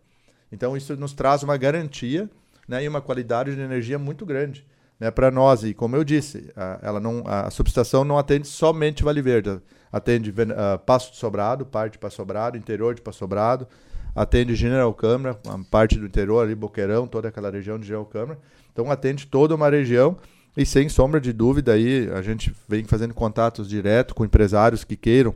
Então 0.52 0.76
isso 0.76 0.96
nos 0.96 1.12
traz 1.12 1.42
uma 1.42 1.56
garantia 1.56 2.28
né, 2.66 2.84
e 2.84 2.88
uma 2.88 3.00
qualidade 3.00 3.54
de 3.54 3.60
energia 3.60 3.98
muito 3.98 4.26
grande 4.26 4.64
né, 5.00 5.10
para 5.10 5.30
nós. 5.30 5.64
E 5.64 5.72
como 5.72 5.96
eu 5.96 6.04
disse, 6.04 6.50
a, 6.56 6.78
ela 6.82 7.00
não, 7.00 7.22
a 7.26 7.50
subestação 7.50 8.04
não 8.04 8.18
atende 8.18 8.46
somente 8.46 9.02
Vale 9.02 9.22
Verde, 9.22 9.60
atende 9.90 10.30
uh, 10.30 10.78
Passo 10.84 11.12
de 11.12 11.16
Sobrado, 11.16 11.64
parte 11.64 11.92
de 11.92 11.98
Passo 11.98 12.16
Sobrado, 12.16 12.56
interior 12.56 12.94
de 12.94 13.00
Passo 13.00 13.18
Sobrado, 13.18 13.66
atende 14.14 14.54
General 14.54 14.92
Câmara, 14.92 15.38
parte 15.70 15.98
do 15.98 16.06
interior 16.06 16.42
ali, 16.42 16.54
Boqueirão, 16.54 17.06
toda 17.06 17.28
aquela 17.28 17.50
região 17.50 17.78
de 17.78 17.86
General 17.86 18.06
Câmara. 18.06 18.38
Então 18.72 18.90
atende 18.90 19.26
toda 19.26 19.54
uma 19.54 19.70
região 19.70 20.16
e 20.58 20.66
sem 20.66 20.88
sombra 20.88 21.20
de 21.20 21.32
dúvida 21.32 21.72
aí, 21.72 22.10
a 22.10 22.20
gente 22.20 22.52
vem 22.66 22.82
fazendo 22.82 23.14
contatos 23.14 23.68
direto 23.68 24.12
com 24.12 24.24
empresários 24.24 24.82
que 24.82 24.96
queiram 24.96 25.32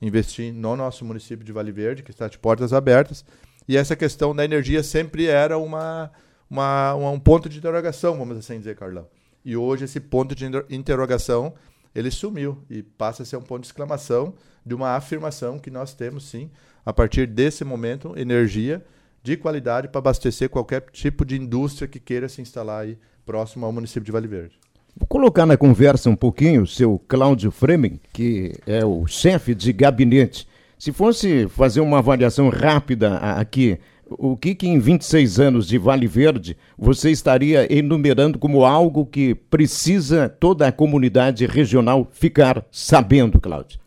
investir 0.00 0.50
no 0.50 0.74
nosso 0.74 1.04
município 1.04 1.44
de 1.44 1.52
Vale 1.52 1.70
Verde, 1.70 2.02
que 2.02 2.10
está 2.10 2.26
de 2.26 2.38
portas 2.38 2.72
abertas. 2.72 3.22
E 3.68 3.76
essa 3.76 3.94
questão 3.94 4.34
da 4.34 4.42
energia 4.42 4.82
sempre 4.82 5.26
era 5.26 5.58
uma, 5.58 6.10
uma, 6.48 6.94
um 6.94 7.20
ponto 7.20 7.50
de 7.50 7.58
interrogação, 7.58 8.16
vamos 8.16 8.38
assim 8.38 8.56
dizer, 8.56 8.74
Carlão. 8.74 9.06
E 9.44 9.54
hoje 9.54 9.84
esse 9.84 10.00
ponto 10.00 10.34
de 10.34 10.46
interrogação 10.70 11.52
ele 11.94 12.10
sumiu 12.10 12.64
e 12.70 12.82
passa 12.82 13.24
a 13.24 13.26
ser 13.26 13.36
um 13.36 13.42
ponto 13.42 13.60
de 13.60 13.66
exclamação 13.66 14.32
de 14.64 14.74
uma 14.74 14.96
afirmação 14.96 15.58
que 15.58 15.70
nós 15.70 15.92
temos 15.92 16.30
sim, 16.30 16.50
a 16.82 16.94
partir 16.94 17.26
desse 17.26 17.62
momento, 17.62 18.14
energia 18.16 18.82
de 19.22 19.36
qualidade 19.36 19.88
para 19.88 19.98
abastecer 19.98 20.48
qualquer 20.48 20.80
tipo 20.92 21.26
de 21.26 21.36
indústria 21.36 21.86
que 21.86 22.00
queira 22.00 22.26
se 22.26 22.40
instalar 22.40 22.84
aí 22.84 22.98
próximo 23.26 23.66
ao 23.66 23.72
município 23.72 24.06
de 24.06 24.12
Vale 24.12 24.26
Verde. 24.26 24.61
Vou 24.94 25.06
colocar 25.06 25.46
na 25.46 25.56
conversa 25.56 26.10
um 26.10 26.16
pouquinho 26.16 26.62
o 26.62 26.66
seu 26.66 27.00
Cláudio 27.08 27.50
Fremen, 27.50 27.98
que 28.12 28.52
é 28.66 28.84
o 28.84 29.06
chefe 29.06 29.54
de 29.54 29.72
gabinete. 29.72 30.46
Se 30.78 30.92
fosse 30.92 31.48
fazer 31.48 31.80
uma 31.80 31.98
avaliação 31.98 32.50
rápida 32.50 33.16
aqui, 33.16 33.78
o 34.18 34.36
que, 34.36 34.54
que 34.54 34.68
em 34.68 34.78
26 34.78 35.40
anos 35.40 35.66
de 35.66 35.78
Vale 35.78 36.06
Verde 36.06 36.56
você 36.76 37.10
estaria 37.10 37.72
enumerando 37.72 38.38
como 38.38 38.64
algo 38.64 39.06
que 39.06 39.34
precisa 39.34 40.28
toda 40.28 40.66
a 40.66 40.72
comunidade 40.72 41.46
regional 41.46 42.06
ficar 42.12 42.64
sabendo, 42.70 43.40
Cláudio? 43.40 43.80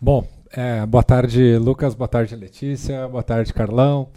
Bom, 0.00 0.26
é, 0.50 0.86
boa 0.86 1.02
tarde, 1.02 1.58
Lucas, 1.58 1.94
boa 1.94 2.08
tarde, 2.08 2.34
Letícia, 2.34 3.06
boa 3.06 3.22
tarde, 3.22 3.52
Carlão. 3.52 4.08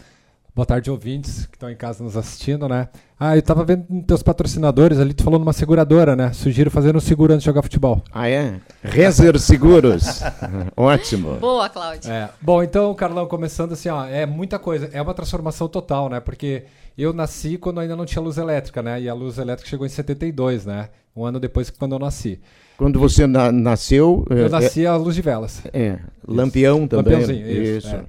Boa 0.54 0.66
tarde, 0.66 0.90
ouvintes 0.90 1.46
que 1.46 1.56
estão 1.56 1.70
em 1.70 1.74
casa 1.74 2.04
nos 2.04 2.14
assistindo, 2.14 2.68
né? 2.68 2.90
Ah, 3.18 3.34
eu 3.34 3.38
estava 3.38 3.64
vendo 3.64 3.86
teus 4.02 4.22
patrocinadores 4.22 4.98
ali, 4.98 5.14
tu 5.14 5.24
falou 5.24 5.38
numa 5.38 5.54
seguradora, 5.54 6.14
né? 6.14 6.30
Sugiro 6.34 6.70
fazer 6.70 6.94
um 6.94 7.00
seguro 7.00 7.32
antes 7.32 7.42
de 7.42 7.46
jogar 7.46 7.62
futebol. 7.62 8.04
Ah, 8.12 8.28
é? 8.28 8.60
Rezer 8.82 9.38
Seguros. 9.38 10.20
Ótimo. 10.76 11.36
Boa, 11.36 11.70
Cláudio. 11.70 12.12
É. 12.12 12.28
Bom, 12.38 12.62
então, 12.62 12.94
Carlão, 12.94 13.24
começando 13.24 13.72
assim, 13.72 13.88
ó, 13.88 14.04
é 14.04 14.26
muita 14.26 14.58
coisa. 14.58 14.90
É 14.92 15.00
uma 15.00 15.14
transformação 15.14 15.68
total, 15.68 16.10
né? 16.10 16.20
Porque 16.20 16.64
eu 16.98 17.14
nasci 17.14 17.56
quando 17.56 17.80
ainda 17.80 17.96
não 17.96 18.04
tinha 18.04 18.20
luz 18.20 18.36
elétrica, 18.36 18.82
né? 18.82 19.00
E 19.00 19.08
a 19.08 19.14
luz 19.14 19.38
elétrica 19.38 19.70
chegou 19.70 19.86
em 19.86 19.90
72, 19.90 20.66
né? 20.66 20.90
Um 21.16 21.24
ano 21.24 21.40
depois 21.40 21.70
que 21.70 21.78
quando 21.78 21.92
eu 21.92 21.98
nasci. 21.98 22.38
Quando 22.76 22.98
você 22.98 23.26
na 23.26 23.50
nasceu... 23.50 24.26
Eu 24.28 24.44
é, 24.44 24.48
nasci 24.50 24.84
é, 24.84 24.88
à 24.88 24.96
luz 24.96 25.14
de 25.14 25.22
velas. 25.22 25.62
É, 25.72 25.98
lampião 26.28 26.86
também. 26.86 27.14
Lampiãozinho, 27.14 27.50
isso. 27.50 27.86
isso. 27.86 27.96
É. 27.96 28.04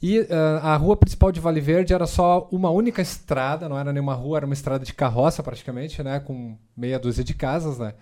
E 0.00 0.20
uh, 0.20 0.26
a 0.62 0.76
rua 0.76 0.96
principal 0.96 1.32
de 1.32 1.40
Vale 1.40 1.60
Verde 1.60 1.92
era 1.92 2.06
só 2.06 2.48
uma 2.52 2.70
única 2.70 3.02
estrada, 3.02 3.68
não 3.68 3.76
era 3.76 3.92
nenhuma 3.92 4.14
rua, 4.14 4.38
era 4.38 4.46
uma 4.46 4.54
estrada 4.54 4.84
de 4.84 4.94
carroça 4.94 5.42
praticamente, 5.42 6.02
né, 6.02 6.20
com 6.20 6.56
meia 6.76 6.98
dúzia 6.98 7.24
de 7.24 7.34
casas, 7.34 7.78
né. 7.78 7.94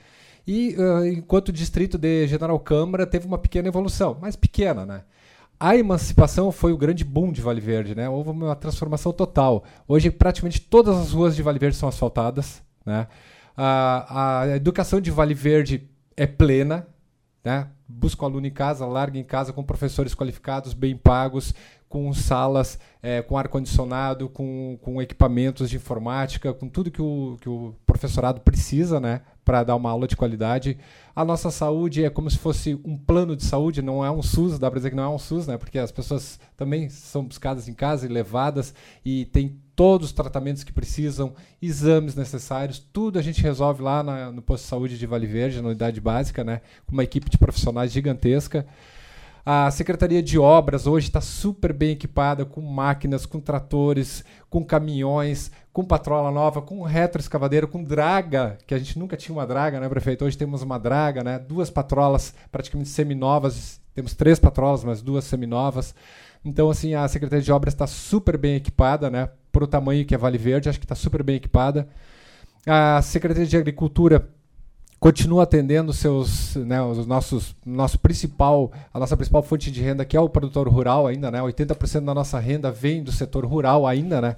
E 0.47 0.77
uh, 0.77 1.07
enquanto 1.07 1.49
o 1.49 1.53
distrito 1.53 1.97
de 1.97 2.27
General 2.27 2.59
Câmara 2.61 3.07
teve 3.07 3.27
uma 3.27 3.39
pequena 3.39 3.69
evolução, 3.69 4.17
mas 4.21 4.37
pequena, 4.37 4.85
né. 4.85 5.03
A 5.59 5.75
emancipação 5.75 6.53
foi 6.53 6.73
o 6.73 6.77
grande 6.77 7.03
boom 7.03 7.33
de 7.33 7.41
Vale 7.41 7.63
Verde, 7.63 7.95
né? 7.95 8.07
Houve 8.11 8.29
uma 8.29 8.55
transformação 8.55 9.11
total. 9.11 9.65
Hoje 9.89 10.11
praticamente 10.11 10.61
todas 10.61 10.95
as 10.99 11.13
ruas 11.13 11.35
de 11.35 11.43
Vale 11.43 11.59
Verde 11.59 11.77
são 11.77 11.89
asfaltadas, 11.89 12.63
né? 12.85 13.07
A, 13.57 14.43
a 14.43 14.57
educação 14.57 15.01
de 15.01 15.11
Vale 15.11 15.33
Verde 15.33 15.89
é 16.15 16.27
plena, 16.27 16.87
né? 17.43 17.69
Busca 17.89 18.23
o 18.23 18.27
aluno 18.27 18.47
em 18.47 18.51
casa, 18.51 18.85
larga 18.85 19.19
em 19.19 19.25
casa 19.25 19.51
com 19.51 19.65
professores 19.65 20.15
qualificados, 20.15 20.75
bem 20.75 20.95
pagos, 20.95 21.55
com 21.89 22.13
salas 22.13 22.79
é, 23.03 23.23
com 23.23 23.39
ar-condicionado, 23.39 24.29
com, 24.29 24.77
com 24.83 25.01
equipamentos 25.01 25.71
de 25.71 25.77
informática, 25.77 26.53
com 26.53 26.69
tudo 26.69 26.91
que 26.91 27.01
o, 27.01 27.37
que 27.41 27.49
o 27.49 27.73
professorado 27.87 28.41
precisa 28.41 28.99
né, 28.99 29.21
para 29.45 29.63
dar 29.63 29.77
uma 29.77 29.91
aula 29.91 30.09
de 30.09 30.17
qualidade. 30.17 30.77
A 31.15 31.25
nossa 31.25 31.51
saúde 31.53 32.05
é 32.05 32.11
como 32.11 32.29
se 32.29 32.37
fosse 32.37 32.75
um 32.85 32.99
plano 32.99 33.37
de 33.37 33.45
saúde, 33.45 33.81
não 33.81 34.05
é 34.05 34.11
um 34.11 34.23
SUS, 34.23 34.59
dá 34.59 34.69
para 34.69 34.81
dizer 34.81 34.91
que 34.91 34.97
não 34.97 35.05
é 35.05 35.09
um 35.09 35.21
SUS, 35.21 35.47
né, 35.47 35.57
porque 35.57 35.79
as 35.79 35.93
pessoas 35.93 36.41
também 36.57 36.89
são 36.89 37.25
buscadas 37.25 37.69
em 37.69 37.75
casa 37.75 38.07
e 38.07 38.09
levadas 38.09 38.75
e 39.05 39.27
tem 39.27 39.57
todos 39.77 40.09
os 40.09 40.13
tratamentos 40.13 40.65
que 40.65 40.73
precisam, 40.73 41.33
exames 41.63 42.17
necessários, 42.17 42.79
tudo 42.93 43.21
a 43.21 43.23
gente 43.23 43.41
resolve 43.41 43.83
lá 43.83 44.03
na, 44.03 44.33
no 44.33 44.43
posto 44.43 44.65
de 44.65 44.69
saúde 44.69 44.99
de 44.99 45.07
Vale 45.07 45.27
Verde, 45.27 45.61
na 45.63 45.69
unidade 45.69 46.01
básica, 46.01 46.43
né, 46.43 46.61
com 46.85 46.93
uma 46.93 47.05
equipe 47.05 47.31
de 47.31 47.39
profissionais 47.39 47.93
gigantesca. 47.93 48.67
A 49.49 49.71
Secretaria 49.71 50.21
de 50.21 50.41
Obras 50.41 50.89
hoje 50.89 51.07
está 51.07 51.21
super 51.21 51.73
bem 51.73 51.93
equipada 51.93 52.45
com 52.45 52.61
máquinas, 52.61 53.25
com 53.25 53.39
tratores, 53.39 54.25
com 54.51 54.65
caminhões, 54.65 55.53
com 55.73 55.85
patrola 55.85 56.33
nova, 56.33 56.61
com 56.61 56.83
retroescavadeira, 56.83 57.65
com 57.69 57.85
draga, 57.85 58.59
que 58.67 58.75
a 58.75 58.79
gente 58.79 58.99
nunca 58.99 59.17
tinha 59.17 59.33
uma 59.33 59.47
draga, 59.47 59.79
né, 59.79 59.89
prefeito? 59.89 60.25
Hoje 60.25 60.37
temos 60.37 60.63
uma 60.63 60.81
draga, 60.81 61.23
né? 61.23 61.39
Duas 61.39 61.71
patrolas 61.71 62.35
praticamente 62.51 62.89
seminovas, 62.89 63.81
temos 63.95 64.15
três 64.15 64.41
patrolas, 64.41 64.83
mas 64.83 65.01
duas 65.01 65.25
seminovas. 65.25 65.95
Então, 66.45 66.69
assim, 66.69 66.95
a 66.95 67.07
Secretaria 67.07 67.45
de 67.45 67.53
Obras 67.53 67.73
está 67.73 67.87
super 67.87 68.37
bem 68.37 68.57
equipada, 68.57 69.09
né? 69.09 69.29
Por 69.53 69.63
o 69.63 69.69
tamanho 69.69 70.05
que 70.05 70.13
é 70.13 70.19
Vale 70.19 70.39
Verde, 70.39 70.69
acho 70.69 70.81
que 70.81 70.85
está 70.85 70.97
super 70.97 71.23
bem 71.23 71.37
equipada. 71.37 71.89
A 72.67 73.01
Secretaria 73.01 73.47
de 73.47 73.57
Agricultura 73.57 74.29
continua 74.99 75.43
atendendo 75.43 75.93
seus, 75.93 76.57
né, 76.57 76.83
os 76.83 77.07
nossos, 77.07 77.55
nosso 77.65 77.99
principal, 77.99 78.73
a 78.93 78.99
nossa 78.99 79.17
principal 79.17 79.43
fonte 79.43 79.71
de 79.71 79.81
renda, 79.83 80.05
que 80.05 80.17
é 80.17 80.21
o 80.21 80.29
produtor 80.29 80.69
rural 80.69 81.07
ainda, 81.07 81.31
né? 81.31 81.41
80% 81.41 82.05
da 82.05 82.15
nossa 82.15 82.39
renda 82.39 82.71
vem 82.71 83.03
do 83.03 83.13
setor 83.13 83.45
rural 83.45 83.87
ainda, 83.87 84.21
né? 84.21 84.37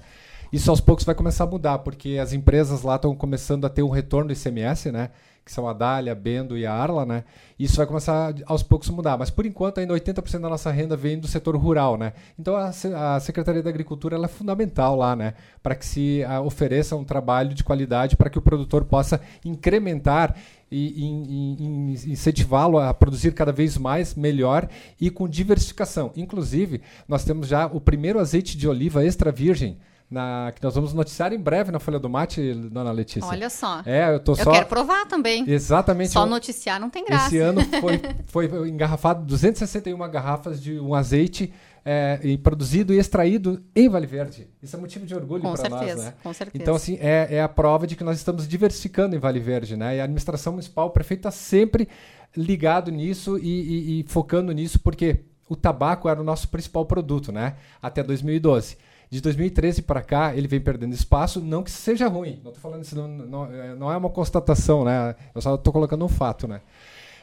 Isso 0.51 0.69
aos 0.69 0.81
poucos 0.81 1.05
vai 1.05 1.13
começar 1.13 1.43
a 1.43 1.47
mudar, 1.47 1.79
porque 1.79 2.17
as 2.21 2.33
empresas 2.33 2.81
lá 2.81 2.95
estão 2.95 3.15
começando 3.15 3.65
a 3.65 3.69
ter 3.69 3.83
um 3.83 3.89
retorno 3.89 4.27
do 4.27 4.33
ICMS, 4.33 4.91
né? 4.91 5.11
Que 5.49 5.55
são 5.55 5.67
a 5.67 5.73
Dália, 5.73 6.13
Bendo 6.13 6.55
e 6.55 6.63
a 6.63 6.71
Arla, 6.71 7.07
né? 7.07 7.23
Isso 7.57 7.75
vai 7.77 7.87
começar 7.87 8.35
aos 8.45 8.61
poucos 8.61 8.87
a 8.87 8.93
mudar, 8.93 9.17
mas 9.17 9.31
por 9.31 9.47
enquanto 9.47 9.79
ainda 9.79 9.95
80% 9.95 10.41
da 10.41 10.47
nossa 10.47 10.69
renda 10.69 10.95
vem 10.95 11.17
do 11.17 11.27
setor 11.27 11.57
rural, 11.57 11.97
né? 11.97 12.13
Então 12.37 12.55
a, 12.55 12.69
a 12.69 13.19
Secretaria 13.19 13.63
da 13.63 13.69
Agricultura 13.69 14.15
é 14.23 14.27
fundamental 14.27 14.95
lá, 14.95 15.15
né? 15.15 15.33
Para 15.63 15.73
que 15.73 15.83
se 15.83 16.23
a, 16.23 16.39
ofereça 16.39 16.95
um 16.95 17.03
trabalho 17.03 17.55
de 17.55 17.63
qualidade 17.63 18.15
para 18.15 18.29
que 18.29 18.37
o 18.37 18.41
produtor 18.43 18.85
possa 18.85 19.19
incrementar 19.43 20.35
e, 20.71 21.03
e, 21.03 22.05
e 22.07 22.11
incentivá-lo 22.11 22.77
a 22.77 22.93
produzir 22.93 23.33
cada 23.33 23.51
vez 23.51 23.75
mais, 23.75 24.13
melhor 24.13 24.69
e 25.01 25.09
com 25.09 25.27
diversificação. 25.27 26.11
Inclusive, 26.15 26.79
nós 27.07 27.25
temos 27.25 27.47
já 27.47 27.65
o 27.65 27.81
primeiro 27.81 28.19
azeite 28.19 28.55
de 28.55 28.67
oliva 28.67 29.03
extra 29.03 29.31
virgem 29.31 29.79
na, 30.09 30.51
que 30.55 30.63
nós 30.63 30.73
vamos 30.73 30.93
noticiar 30.93 31.31
em 31.31 31.39
breve 31.39 31.71
na 31.71 31.79
Folha 31.79 31.99
do 31.99 32.09
Mate, 32.09 32.53
dona 32.53 32.91
Letícia. 32.91 33.29
Olha 33.29 33.49
só. 33.49 33.83
É, 33.85 34.15
eu 34.15 34.19
tô 34.19 34.31
eu 34.31 34.43
só. 34.43 34.51
quero 34.51 34.65
provar 34.65 35.05
também. 35.05 35.43
Exatamente. 35.47 36.11
Só 36.11 36.25
noticiar 36.25 36.79
não 36.79 36.89
tem 36.89 37.05
graça. 37.05 37.27
Esse 37.27 37.37
ano 37.37 37.61
foi, 37.79 38.01
foi 38.25 38.69
engarrafado 38.69 39.23
261 39.25 39.97
garrafas 40.09 40.61
de 40.61 40.79
um 40.79 40.95
azeite 40.95 41.53
é, 41.85 42.19
e 42.23 42.37
produzido 42.37 42.93
e 42.93 42.97
extraído 42.97 43.63
em 43.75 43.87
Vale 43.87 44.07
Verde. 44.07 44.47
Isso 44.61 44.75
é 44.75 44.79
motivo 44.79 45.05
de 45.05 45.13
orgulho 45.13 45.43
para 45.43 45.69
nós, 45.69 45.95
né? 45.95 46.13
Com 46.23 46.33
certeza. 46.33 46.61
Então, 46.61 46.75
assim, 46.75 46.97
é, 46.99 47.35
é 47.35 47.41
a 47.41 47.49
prova 47.49 47.85
de 47.85 47.95
que 47.95 48.03
nós 48.03 48.17
estamos 48.17 48.47
diversificando 48.47 49.15
em 49.15 49.19
Vale 49.19 49.39
Verde, 49.39 49.77
né? 49.77 49.97
E 49.97 50.01
a 50.01 50.03
administração 50.05 50.53
municipal, 50.53 50.87
o 50.87 50.91
prefeito 50.91 51.19
está 51.19 51.31
sempre 51.31 51.87
ligado 52.35 52.91
nisso 52.91 53.37
e, 53.37 53.43
e, 53.43 53.99
e 53.99 54.03
focando 54.07 54.51
nisso, 54.51 54.79
porque 54.79 55.21
o 55.47 55.55
tabaco 55.55 56.09
era 56.09 56.19
o 56.19 56.23
nosso 56.23 56.47
principal 56.49 56.85
produto, 56.85 57.31
né? 57.31 57.55
Até 57.81 58.01
2012. 58.03 58.77
De 59.09 59.21
2013 59.21 59.81
para 59.81 60.01
cá, 60.01 60.35
ele 60.35 60.47
vem 60.47 60.61
perdendo 60.61 60.93
espaço, 60.93 61.41
não 61.41 61.63
que 61.63 61.71
seja 61.71 62.07
ruim. 62.07 62.39
Não 62.43 62.51
estou 62.51 62.61
falando 62.61 62.83
isso, 62.83 62.95
não, 62.95 63.07
não, 63.07 63.45
é, 63.45 63.75
não, 63.75 63.91
é 63.91 63.97
uma 63.97 64.09
constatação, 64.09 64.85
né? 64.85 65.15
Eu 65.33 65.41
só 65.41 65.55
estou 65.55 65.73
colocando 65.73 66.05
um 66.05 66.09
fato, 66.09 66.47
né? 66.47 66.61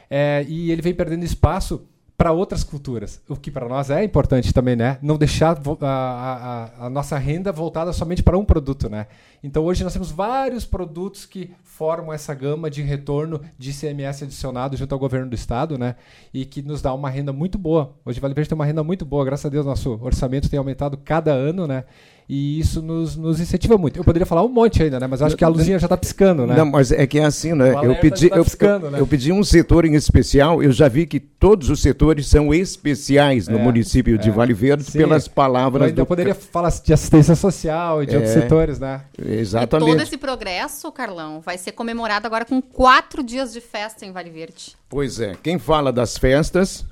É, 0.09 0.45
e 0.49 0.69
ele 0.69 0.81
vem 0.81 0.93
perdendo 0.93 1.23
espaço 1.23 1.87
para 2.17 2.31
outras 2.31 2.63
culturas, 2.63 3.21
o 3.29 3.35
que 3.35 3.51
para 3.51 3.69
nós 3.69 3.91
é 3.91 4.03
importante 4.03 4.51
também, 4.51 4.75
né? 4.75 4.97
Não 5.03 5.17
deixar 5.17 5.55
a, 5.81 5.85
a, 5.85 6.85
a, 6.87 6.89
nossa 6.89 7.15
renda 7.17 7.51
voltada 7.51 7.93
somente 7.93 8.23
para 8.23 8.37
um 8.37 8.43
produto, 8.43 8.89
né? 8.89 9.05
Então 9.47 9.63
hoje 9.63 9.81
nós 9.81 9.93
temos 9.93 10.11
vários 10.11 10.65
produtos 10.65 11.25
que 11.25 11.51
formam 11.63 12.11
essa 12.11 12.33
gama 12.33 12.69
de 12.69 12.81
retorno 12.81 13.39
de 13.57 13.69
ICMS 13.69 14.25
adicionado 14.25 14.75
junto 14.75 14.91
ao 14.91 14.99
governo 14.99 15.29
do 15.29 15.35
estado, 15.35 15.77
né? 15.77 15.95
E 16.33 16.43
que 16.43 16.61
nos 16.61 16.81
dá 16.81 16.93
uma 16.93 17.09
renda 17.09 17.31
muito 17.31 17.57
boa. 17.57 17.95
Hoje 18.03 18.19
Vale 18.19 18.33
Verde 18.33 18.49
tem 18.49 18.55
uma 18.55 18.65
renda 18.65 18.83
muito 18.83 19.05
boa, 19.05 19.23
graças 19.23 19.45
a 19.45 19.49
Deus 19.49 19.65
nosso 19.65 19.97
orçamento 20.03 20.49
tem 20.49 20.59
aumentado 20.59 20.97
cada 20.97 21.31
ano, 21.31 21.65
né? 21.65 21.85
E 22.29 22.59
isso 22.59 22.81
nos, 22.81 23.15
nos 23.15 23.39
incentiva 23.39 23.77
muito. 23.77 23.97
Eu 23.97 24.03
poderia 24.03 24.25
falar 24.25 24.43
um 24.43 24.49
monte 24.49 24.83
ainda, 24.83 24.99
né? 24.99 25.07
Mas 25.07 25.21
acho 25.21 25.37
que 25.37 25.45
a 25.45 25.47
luzinha 25.47 25.79
já 25.79 25.85
está 25.85 25.95
piscando, 25.95 26.45
né? 26.45 26.57
Não, 26.57 26.65
mas 26.65 26.91
é 26.91 27.07
que 27.07 27.19
é 27.19 27.23
assim, 27.23 27.53
né? 27.53 27.73
Eu 27.81 27.95
pedi, 27.95 28.27
tá 28.27 28.43
piscando, 28.43 28.87
eu, 28.87 28.91
né? 28.91 28.99
eu, 28.99 29.07
pedi 29.07 29.31
um 29.31 29.41
setor 29.45 29.85
em 29.85 29.95
especial, 29.95 30.61
eu 30.61 30.73
já 30.73 30.89
vi 30.89 31.05
que 31.05 31.21
todos 31.21 31.69
os 31.69 31.81
setores 31.81 32.27
são 32.27 32.53
especiais 32.53 33.47
no 33.47 33.57
é, 33.57 33.63
município 33.63 34.15
é, 34.15 34.17
de 34.17 34.29
Vale 34.29 34.53
Verde 34.53 34.83
sim. 34.83 34.97
pelas 34.97 35.29
palavras. 35.29 35.97
Eu 35.97 36.05
poderia 36.05 36.35
falar 36.35 36.69
de 36.83 36.91
assistência 36.91 37.33
social 37.33 38.03
e 38.03 38.05
de 38.05 38.15
é, 38.15 38.17
outros 38.17 38.33
setores, 38.33 38.77
né? 38.77 39.03
Exatamente. 39.39 39.89
E 39.89 39.91
todo 39.91 40.01
esse 40.01 40.17
progresso, 40.17 40.91
Carlão, 40.91 41.41
vai 41.41 41.57
ser 41.57 41.71
comemorado 41.71 42.25
agora 42.27 42.45
com 42.45 42.61
quatro 42.61 43.23
dias 43.23 43.53
de 43.53 43.61
festa 43.61 44.05
em 44.05 44.11
Vale 44.11 44.29
Verde. 44.29 44.75
Pois 44.89 45.19
é. 45.19 45.35
Quem 45.41 45.59
fala 45.59 45.91
das 45.91 46.17
festas? 46.17 46.85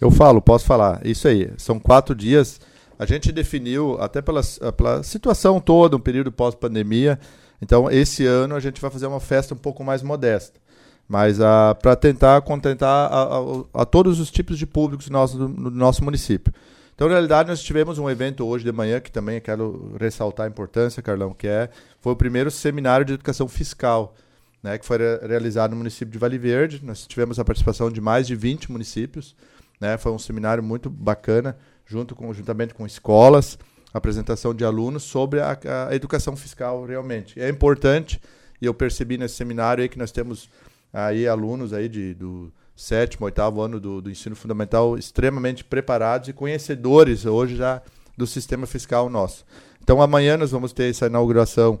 Eu 0.00 0.10
falo, 0.10 0.40
posso 0.40 0.64
falar. 0.64 1.04
Isso 1.04 1.26
aí. 1.28 1.50
São 1.56 1.78
quatro 1.78 2.14
dias 2.14 2.60
a 2.98 3.06
gente 3.06 3.30
definiu, 3.30 3.96
até 4.00 4.20
pela, 4.20 4.40
pela 4.76 5.02
situação 5.04 5.60
toda, 5.60 5.96
um 5.96 6.00
período 6.00 6.32
pós-pandemia, 6.32 7.18
então 7.62 7.88
esse 7.88 8.26
ano 8.26 8.56
a 8.56 8.60
gente 8.60 8.80
vai 8.80 8.90
fazer 8.90 9.06
uma 9.06 9.20
festa 9.20 9.54
um 9.54 9.56
pouco 9.56 9.84
mais 9.84 10.02
modesta. 10.02 10.58
Mas 11.06 11.38
uh, 11.38 11.74
para 11.80 11.94
tentar 11.94 12.42
contentar 12.42 13.10
a, 13.10 13.38
a, 13.38 13.82
a, 13.82 13.86
todos 13.86 14.18
os 14.20 14.30
tipos 14.30 14.58
de 14.58 14.66
públicos 14.66 15.08
nosso, 15.08 15.38
no 15.38 15.70
nosso 15.70 16.04
município. 16.04 16.52
Então, 16.98 17.06
na 17.06 17.14
realidade, 17.14 17.48
nós 17.48 17.62
tivemos 17.62 17.96
um 18.00 18.10
evento 18.10 18.44
hoje 18.44 18.64
de 18.64 18.72
manhã, 18.72 18.98
que 18.98 19.12
também 19.12 19.40
quero 19.40 19.94
ressaltar 20.00 20.46
a 20.46 20.48
importância, 20.48 21.00
Carlão, 21.00 21.32
que 21.32 21.46
é, 21.46 21.70
foi 22.00 22.12
o 22.12 22.16
primeiro 22.16 22.50
seminário 22.50 23.06
de 23.06 23.12
educação 23.12 23.46
fiscal, 23.46 24.16
né, 24.60 24.76
que 24.76 24.84
foi 24.84 24.98
realizado 25.24 25.70
no 25.70 25.76
município 25.76 26.10
de 26.10 26.18
Vale 26.18 26.36
Verde. 26.36 26.80
Nós 26.82 27.06
tivemos 27.06 27.38
a 27.38 27.44
participação 27.44 27.88
de 27.88 28.00
mais 28.00 28.26
de 28.26 28.34
20 28.34 28.72
municípios. 28.72 29.36
Né, 29.80 29.96
foi 29.96 30.10
um 30.10 30.18
seminário 30.18 30.60
muito 30.60 30.90
bacana 30.90 31.56
junto 31.86 32.16
com, 32.16 32.34
juntamente 32.34 32.74
com 32.74 32.84
escolas, 32.84 33.56
apresentação 33.94 34.52
de 34.52 34.64
alunos 34.64 35.04
sobre 35.04 35.38
a, 35.38 35.56
a 35.88 35.94
educação 35.94 36.34
fiscal 36.34 36.84
realmente. 36.84 37.40
É 37.40 37.48
importante 37.48 38.20
e 38.60 38.66
eu 38.66 38.74
percebi 38.74 39.16
nesse 39.16 39.36
seminário 39.36 39.82
aí 39.82 39.88
que 39.88 40.00
nós 40.00 40.10
temos 40.10 40.50
aí 40.92 41.28
alunos 41.28 41.72
aí 41.72 41.88
de, 41.88 42.12
do 42.14 42.52
sétimo, 42.78 43.26
oitavo 43.26 43.60
ano 43.60 43.80
do, 43.80 44.00
do 44.00 44.08
ensino 44.08 44.36
fundamental 44.36 44.96
extremamente 44.96 45.64
preparados 45.64 46.28
e 46.28 46.32
conhecedores 46.32 47.26
hoje 47.26 47.56
já 47.56 47.82
do 48.16 48.24
sistema 48.24 48.68
fiscal 48.68 49.10
nosso. 49.10 49.44
Então 49.82 50.00
amanhã 50.00 50.36
nós 50.36 50.52
vamos 50.52 50.72
ter 50.72 50.88
essa 50.88 51.06
inauguração 51.06 51.80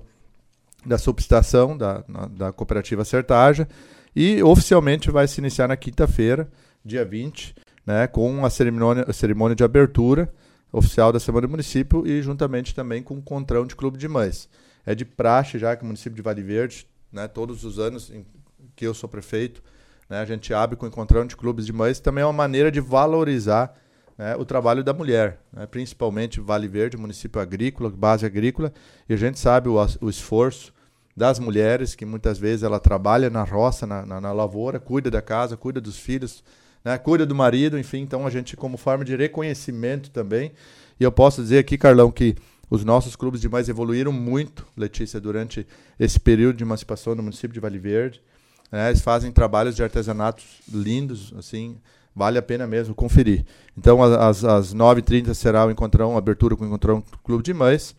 da 0.84 0.98
subestação 0.98 1.78
da, 1.78 2.04
da 2.30 2.52
cooperativa 2.52 3.04
Sertaja 3.04 3.68
e 4.14 4.42
oficialmente 4.42 5.08
vai 5.08 5.28
se 5.28 5.40
iniciar 5.40 5.68
na 5.68 5.76
quinta-feira, 5.76 6.50
dia 6.84 7.04
20, 7.04 7.54
né, 7.86 8.08
com 8.08 8.44
a 8.44 8.50
cerimônia, 8.50 9.04
a 9.06 9.12
cerimônia 9.12 9.54
de 9.54 9.62
abertura 9.62 10.32
oficial 10.72 11.12
da 11.12 11.20
Semana 11.20 11.46
do 11.46 11.50
Município 11.50 12.04
e 12.08 12.20
juntamente 12.20 12.74
também 12.74 13.04
com 13.04 13.14
o 13.14 13.18
encontrão 13.18 13.64
de 13.64 13.76
clube 13.76 13.98
de 13.98 14.08
mães. 14.08 14.48
É 14.84 14.96
de 14.96 15.04
praxe 15.04 15.60
já 15.60 15.76
que 15.76 15.84
o 15.84 15.86
município 15.86 16.16
de 16.16 16.22
Vale 16.22 16.42
Verde, 16.42 16.88
né, 17.12 17.28
todos 17.28 17.62
os 17.62 17.78
anos 17.78 18.10
em 18.10 18.26
que 18.74 18.84
eu 18.84 18.94
sou 18.94 19.08
prefeito, 19.08 19.62
né, 20.08 20.20
a 20.20 20.24
gente 20.24 20.52
abre 20.54 20.76
com 20.76 20.86
o 20.86 20.88
encontrão 20.88 21.26
de 21.26 21.36
clubes 21.36 21.66
de 21.66 21.72
mães, 21.72 22.00
também 22.00 22.22
é 22.22 22.26
uma 22.26 22.32
maneira 22.32 22.70
de 22.70 22.80
valorizar 22.80 23.74
né, 24.16 24.34
o 24.36 24.44
trabalho 24.44 24.82
da 24.82 24.92
mulher, 24.92 25.40
né, 25.52 25.66
principalmente 25.66 26.40
Vale 26.40 26.66
Verde, 26.66 26.96
município 26.96 27.40
agrícola, 27.40 27.90
base 27.90 28.24
agrícola, 28.26 28.72
e 29.08 29.14
a 29.14 29.16
gente 29.16 29.38
sabe 29.38 29.68
o, 29.68 29.76
o 30.00 30.10
esforço 30.10 30.72
das 31.16 31.38
mulheres, 31.38 31.94
que 31.94 32.06
muitas 32.06 32.38
vezes 32.38 32.62
ela 32.62 32.78
trabalha 32.78 33.28
na 33.28 33.42
roça, 33.42 33.86
na, 33.86 34.06
na, 34.06 34.20
na 34.20 34.32
lavoura, 34.32 34.78
cuida 34.78 35.10
da 35.10 35.20
casa, 35.20 35.56
cuida 35.56 35.80
dos 35.80 35.98
filhos, 35.98 36.44
né, 36.84 36.96
cuida 36.96 37.26
do 37.26 37.34
marido, 37.34 37.78
enfim, 37.78 37.98
então 37.98 38.26
a 38.26 38.30
gente, 38.30 38.56
como 38.56 38.76
forma 38.76 39.04
de 39.04 39.14
reconhecimento 39.16 40.10
também, 40.10 40.52
e 40.98 41.04
eu 41.04 41.12
posso 41.12 41.42
dizer 41.42 41.58
aqui, 41.58 41.78
Carlão, 41.78 42.10
que 42.10 42.34
os 42.70 42.84
nossos 42.84 43.16
clubes 43.16 43.40
de 43.40 43.48
mais 43.48 43.68
evoluíram 43.68 44.12
muito, 44.12 44.66
Letícia, 44.76 45.20
durante 45.20 45.66
esse 45.98 46.18
período 46.20 46.56
de 46.56 46.64
emancipação 46.64 47.14
no 47.14 47.22
município 47.22 47.54
de 47.54 47.60
Vale 47.60 47.78
Verde. 47.78 48.20
Né, 48.70 48.88
eles 48.90 49.00
fazem 49.00 49.32
trabalhos 49.32 49.74
de 49.74 49.82
artesanatos 49.82 50.44
lindos, 50.70 51.32
assim, 51.38 51.78
vale 52.14 52.38
a 52.38 52.42
pena 52.42 52.66
mesmo 52.66 52.94
conferir. 52.94 53.44
Então, 53.76 54.02
às, 54.02 54.44
às 54.44 54.74
9h30 54.74 55.32
será 55.34 55.66
o 55.66 55.70
encontrão, 55.70 56.16
abertura 56.16 56.56
com 56.56 56.64
o 56.64 56.66
encontrão 56.66 57.02
Clube 57.22 57.42
de 57.42 57.54
Mães, 57.54 57.96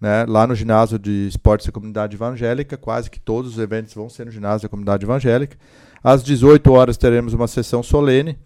né, 0.00 0.24
lá 0.26 0.46
no 0.46 0.54
ginásio 0.54 0.98
de 0.98 1.28
esportes 1.28 1.66
da 1.66 1.72
comunidade 1.72 2.16
evangélica, 2.16 2.76
quase 2.76 3.10
que 3.10 3.20
todos 3.20 3.52
os 3.52 3.58
eventos 3.58 3.94
vão 3.94 4.08
ser 4.08 4.26
no 4.26 4.32
ginásio 4.32 4.62
da 4.62 4.68
comunidade 4.68 5.04
evangélica. 5.04 5.56
Às 6.02 6.22
18 6.22 6.72
horas 6.72 6.96
teremos 6.96 7.32
uma 7.32 7.48
sessão 7.48 7.82
solene. 7.82 8.38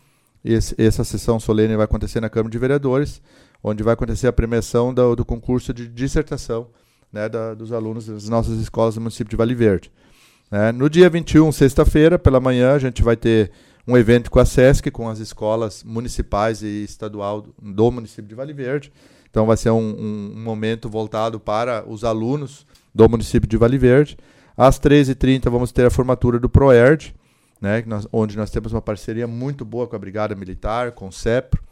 Esse, 0.44 0.74
essa 0.76 1.04
sessão 1.04 1.38
solene 1.38 1.76
vai 1.76 1.84
acontecer 1.84 2.20
na 2.20 2.28
Câmara 2.28 2.50
de 2.50 2.58
Vereadores, 2.58 3.22
onde 3.62 3.82
vai 3.82 3.94
acontecer 3.94 4.26
a 4.26 4.32
premiação 4.32 4.92
do, 4.92 5.14
do 5.14 5.24
concurso 5.24 5.72
de 5.72 5.86
dissertação 5.86 6.68
né, 7.12 7.28
da, 7.28 7.54
dos 7.54 7.72
alunos 7.72 8.06
das 8.06 8.28
nossas 8.28 8.58
escolas 8.58 8.94
do 8.94 9.00
município 9.00 9.30
de 9.30 9.36
Vale 9.36 9.54
Verde. 9.54 9.92
É, 10.52 10.70
no 10.70 10.90
dia 10.90 11.08
21, 11.08 11.50
sexta-feira, 11.50 12.18
pela 12.18 12.38
manhã, 12.38 12.74
a 12.74 12.78
gente 12.78 13.02
vai 13.02 13.16
ter 13.16 13.50
um 13.88 13.96
evento 13.96 14.30
com 14.30 14.38
a 14.38 14.44
SESC, 14.44 14.90
com 14.90 15.08
as 15.08 15.18
escolas 15.18 15.82
municipais 15.82 16.62
e 16.62 16.84
estadual 16.84 17.46
do 17.58 17.90
município 17.90 18.28
de 18.28 18.34
Vale 18.34 18.52
Verde. 18.52 18.92
Então 19.30 19.46
vai 19.46 19.56
ser 19.56 19.70
um, 19.70 19.78
um, 19.78 20.32
um 20.36 20.42
momento 20.42 20.90
voltado 20.90 21.40
para 21.40 21.82
os 21.88 22.04
alunos 22.04 22.66
do 22.94 23.08
município 23.08 23.48
de 23.48 23.56
Vale 23.56 23.78
Verde. 23.78 24.18
Às 24.54 24.78
13h30 24.78 25.48
vamos 25.48 25.72
ter 25.72 25.86
a 25.86 25.90
formatura 25.90 26.38
do 26.38 26.50
ProERD, 26.50 27.14
né, 27.58 27.82
nós, 27.86 28.06
onde 28.12 28.36
nós 28.36 28.50
temos 28.50 28.72
uma 28.72 28.82
parceria 28.82 29.26
muito 29.26 29.64
boa 29.64 29.86
com 29.86 29.96
a 29.96 29.98
Brigada 29.98 30.34
Militar, 30.34 30.92
com 30.92 31.08
o 31.08 31.12
CEPRO. 31.12 31.62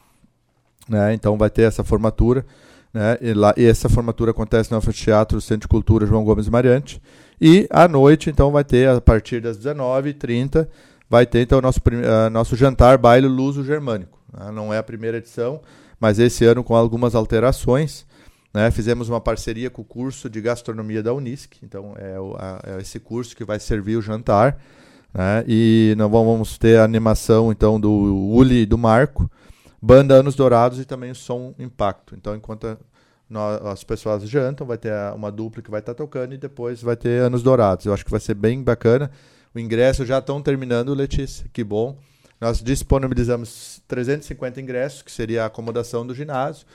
Né, 0.89 1.13
então 1.13 1.37
vai 1.37 1.51
ter 1.51 1.65
essa 1.65 1.85
formatura. 1.85 2.47
Né, 2.95 3.19
e, 3.21 3.35
lá, 3.35 3.53
e 3.59 3.67
essa 3.67 3.91
formatura 3.91 4.31
acontece 4.31 4.71
no 4.71 4.79
Anfiteatro 4.79 5.39
Centro 5.39 5.63
de 5.63 5.69
Cultura 5.69 6.07
João 6.07 6.25
Gomes 6.25 6.49
Mariante. 6.49 6.99
E 7.41 7.67
à 7.71 7.89
noite, 7.89 8.29
então, 8.29 8.51
vai 8.51 8.63
ter, 8.63 8.89
a 8.89 9.01
partir 9.01 9.41
das 9.41 9.59
19h30, 9.59 10.69
vai 11.09 11.25
ter 11.25 11.41
então 11.41 11.61
nosso, 11.61 11.81
uh, 11.81 12.31
nosso 12.31 12.55
jantar 12.55 12.99
baile 12.99 13.27
luso 13.27 13.65
germânico. 13.65 14.19
Né, 14.33 14.51
não 14.53 14.73
é 14.73 14.79
a 14.79 14.83
primeira 14.83 15.17
edição, 15.17 15.61
mas 15.99 16.19
esse 16.19 16.45
ano 16.45 16.63
com 16.63 16.77
algumas 16.77 17.15
alterações. 17.15 18.07
Né, 18.53 18.69
fizemos 18.73 19.09
uma 19.09 19.21
parceria 19.21 19.71
com 19.71 19.83
o 19.83 19.85
curso 19.85 20.29
de 20.29 20.41
gastronomia 20.41 21.03
da 21.05 21.15
Unisc, 21.15 21.63
então 21.63 21.95
é, 21.97 22.19
o, 22.19 22.35
a, 22.37 22.61
é 22.65 22.81
esse 22.81 22.99
curso 22.99 23.37
que 23.37 23.45
vai 23.45 23.61
servir 23.61 23.97
o 23.97 24.03
jantar. 24.03 24.61
Né? 25.15 25.45
E 25.47 25.95
nós 25.97 26.11
vamos 26.11 26.59
ter 26.59 26.79
a 26.79 26.85
animação 26.85 27.53
então 27.53 27.81
do 27.81 27.91
Uli 27.91 28.63
e 28.63 28.67
do 28.67 28.77
Marco, 28.77 29.31
banda 29.81 30.15
Anos 30.15 30.35
Dourados 30.35 30.79
e 30.81 30.85
também 30.85 31.13
o 31.13 31.15
som 31.15 31.55
Impacto. 31.59 32.15
Então, 32.17 32.35
enquanto 32.35 32.77
nós, 33.31 33.65
as 33.65 33.85
pessoas 33.85 34.29
jantam, 34.29 34.67
vai 34.67 34.77
ter 34.77 34.93
uma 35.15 35.31
dupla 35.31 35.63
que 35.63 35.71
vai 35.71 35.79
estar 35.79 35.95
tá 35.95 35.99
tocando 35.99 36.35
e 36.35 36.39
depois 36.39 36.83
vai 36.83 36.97
ter 36.97 37.23
Anos 37.23 37.45
Dourados. 37.45 37.87
Eu 37.87 37.95
acho 37.95 38.05
que 38.05 38.11
vai 38.11 38.19
ser 38.19 38.35
bem 38.35 38.61
bacana. 38.61 39.09
O 39.55 39.59
ingresso 39.59 40.05
já 40.05 40.19
estão 40.19 40.43
terminando, 40.43 40.93
Letícia, 40.93 41.47
que 41.53 41.63
bom. 41.63 41.97
Nós 42.41 42.61
disponibilizamos 42.61 43.81
350 43.87 44.61
ingressos, 44.61 45.03
que 45.03 45.13
seria 45.13 45.45
a 45.45 45.47
acomodação 45.47 46.07
do 46.07 46.15
ginásio, 46.15 46.67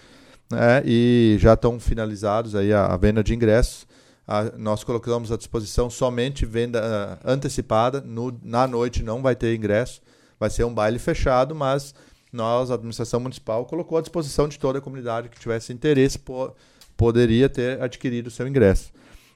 né? 0.50 0.82
e 0.86 1.38
já 1.40 1.54
estão 1.54 1.80
finalizados 1.80 2.56
aí 2.56 2.72
a, 2.72 2.86
a 2.86 2.98
venda 2.98 3.24
de 3.24 3.36
ingressos. 3.36 3.86
A, 4.28 4.44
nós 4.58 4.84
colocamos 4.84 5.32
à 5.32 5.38
disposição 5.38 5.90
somente 5.90 6.46
venda 6.46 6.82
uh, 6.82 7.30
antecipada. 7.30 8.00
No, 8.00 8.40
na 8.44 8.66
noite 8.66 9.04
não 9.04 9.22
vai 9.22 9.36
ter 9.36 9.56
ingresso, 9.56 10.02
vai 10.40 10.50
ser 10.50 10.64
um 10.64 10.74
baile 10.74 11.00
fechado, 11.00 11.54
mas 11.54 11.94
nós, 12.36 12.70
a 12.70 12.76
administração 12.76 13.20
municipal, 13.20 13.66
colocou 13.66 13.98
à 13.98 14.02
disposição 14.02 14.48
de 14.48 14.60
toda 14.60 14.80
a 14.80 14.82
comunidade 14.82 15.30
que 15.30 15.40
tivesse 15.40 15.74
interesse, 15.74 16.20
po 16.20 16.54
poderia 16.98 17.50
ter 17.50 17.82
adquirido 17.82 18.28
o 18.28 18.32
seu 18.32 18.48
ingresso. 18.48 18.92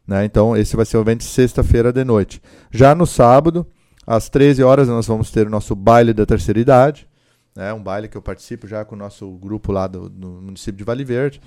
Né? 0.08 0.24
Então, 0.24 0.56
esse 0.56 0.76
vai 0.76 0.86
ser 0.86 0.98
o 0.98 1.02
evento 1.02 1.24
sexta-feira 1.24 1.92
de 1.92 2.04
noite. 2.06 2.42
Já 2.72 2.96
no 2.96 3.06
sábado, 3.06 3.68
às 4.08 4.30
13 4.30 4.64
horas, 4.64 4.88
nós 4.88 5.06
vamos 5.06 5.30
ter 5.30 5.46
o 5.46 5.50
nosso 5.50 5.76
baile 5.76 6.14
da 6.14 6.26
terceira 6.26 6.60
idade. 6.60 7.08
Né? 7.56 7.74
Um 7.74 7.84
baile 7.84 8.08
que 8.08 8.16
eu 8.16 8.22
participo 8.22 8.66
já 8.66 8.86
com 8.86 8.96
o 8.96 8.98
nosso 8.98 9.30
grupo 9.32 9.72
lá 9.72 9.88
do, 9.88 10.10
do 10.10 10.28
município 10.42 10.78
de 10.78 10.84
Vale 10.84 11.04
Verde. 11.04 11.42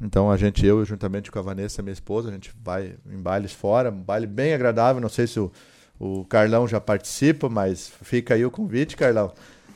Então 0.00 0.30
a 0.30 0.36
gente, 0.36 0.64
eu 0.64 0.84
juntamente 0.84 1.30
com 1.30 1.38
a 1.38 1.42
Vanessa, 1.42 1.82
minha 1.82 1.92
esposa, 1.92 2.30
a 2.30 2.32
gente 2.32 2.52
vai 2.62 2.96
em 3.06 3.20
bailes 3.20 3.52
fora, 3.52 3.90
um 3.90 4.02
baile 4.02 4.26
bem 4.26 4.54
agradável. 4.54 5.00
Não 5.00 5.10
sei 5.10 5.26
se 5.26 5.38
o, 5.38 5.52
o 5.98 6.24
Carlão 6.24 6.66
já 6.66 6.80
participa, 6.80 7.48
mas 7.48 7.92
fica 8.02 8.34
aí 8.34 8.44
o 8.44 8.50
convite, 8.50 8.96
Carlão. 8.96 9.32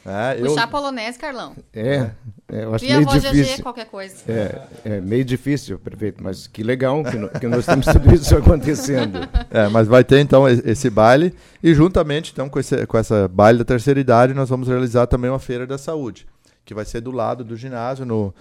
É, 0.07 0.35
Puxar 0.35 0.65
eu... 0.65 0.69
polonês, 0.69 1.17
Carlão. 1.17 1.55
É, 1.73 2.11
é 2.53 2.65
eu 2.65 2.75
acho 2.75 2.85
meio 2.85 3.07
difícil. 3.07 3.57
GG, 3.57 3.63
qualquer 3.63 3.87
coisa. 3.87 4.17
É, 4.29 4.63
é 4.85 5.01
meio 5.01 5.25
difícil, 5.25 5.79
prefeito, 5.79 6.23
mas 6.23 6.47
que 6.47 6.63
legal 6.63 7.03
que, 7.03 7.17
no, 7.17 7.29
que 7.29 7.47
nós 7.49 7.65
temos 7.65 7.87
tudo 7.87 8.15
isso 8.15 8.37
acontecendo. 8.37 9.21
É, 9.51 9.69
mas 9.69 9.89
vai 9.89 10.05
ter 10.05 10.21
então 10.21 10.47
esse 10.47 10.91
baile 10.91 11.35
e 11.63 11.73
juntamente 11.73 12.33
então 12.33 12.51
com, 12.51 12.59
esse, 12.59 12.87
com 12.87 12.99
essa 12.99 13.27
baile 13.29 13.61
da 13.61 13.65
terceira 13.65 13.99
idade 13.99 14.35
nós 14.35 14.51
vamos 14.51 14.69
realizar 14.69 15.07
também 15.07 15.31
uma 15.31 15.39
feira 15.39 15.67
da 15.67 15.79
saúde, 15.79 16.27
que 16.67 16.75
vai 16.75 16.85
ser 16.85 17.01
do 17.01 17.11
lado 17.11 17.43
do 17.43 17.57
ginásio, 17.57 18.05
no, 18.05 18.35